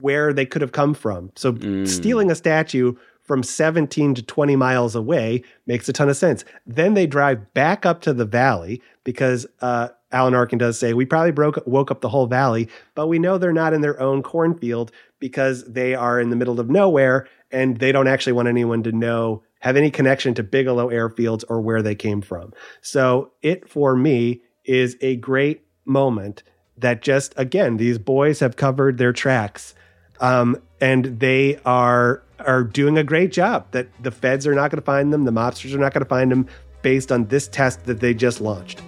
[0.00, 1.32] where they could have come from.
[1.36, 1.88] So mm.
[1.88, 2.94] stealing a statue
[3.26, 6.44] from 17 to 20 miles away makes a ton of sense.
[6.66, 11.04] Then they drive back up to the valley because uh, Alan Arkin does say we
[11.04, 14.22] probably broke woke up the whole valley, but we know they're not in their own
[14.22, 18.82] cornfield because they are in the middle of nowhere and they don't actually want anyone
[18.82, 22.52] to know have any connection to Bigelow airfields or where they came from.
[22.82, 26.42] So it for me is a great moment
[26.76, 29.74] that just again these boys have covered their tracks
[30.20, 34.80] um, and they are are doing a great job that the feds are not going
[34.80, 36.46] to find them the mobsters are not going to find them
[36.82, 38.82] based on this test that they just launched.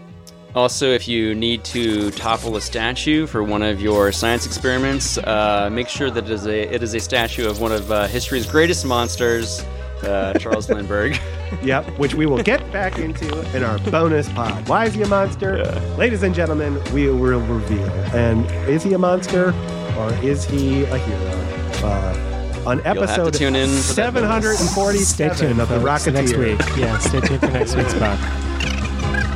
[0.55, 5.69] Also, if you need to topple a statue for one of your science experiments, uh,
[5.71, 8.47] make sure that it is a it is a statue of one of uh, history's
[8.47, 9.61] greatest monsters,
[10.05, 11.19] uh, Charles Lindbergh.
[11.63, 14.69] yep which we will get back into in our bonus pod.
[14.69, 15.65] Why is he a monster?
[15.97, 17.89] Ladies and gentlemen we will reveal.
[18.15, 19.53] And is he a monster
[19.99, 21.48] or is he a hero
[21.83, 26.07] uh, on You'll have to episode tune in for 747 Stay tuned of the folks,
[26.07, 26.13] Rocketeer.
[26.13, 26.77] next week.
[26.77, 28.19] Yeah, stay tuned for next week's pod.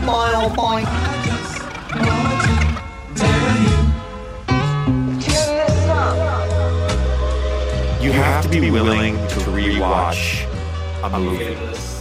[0.05, 0.87] Boil, boing.
[8.03, 10.49] You have to be willing to rewatch
[11.05, 11.55] a movie.
[11.55, 11.92] Slowly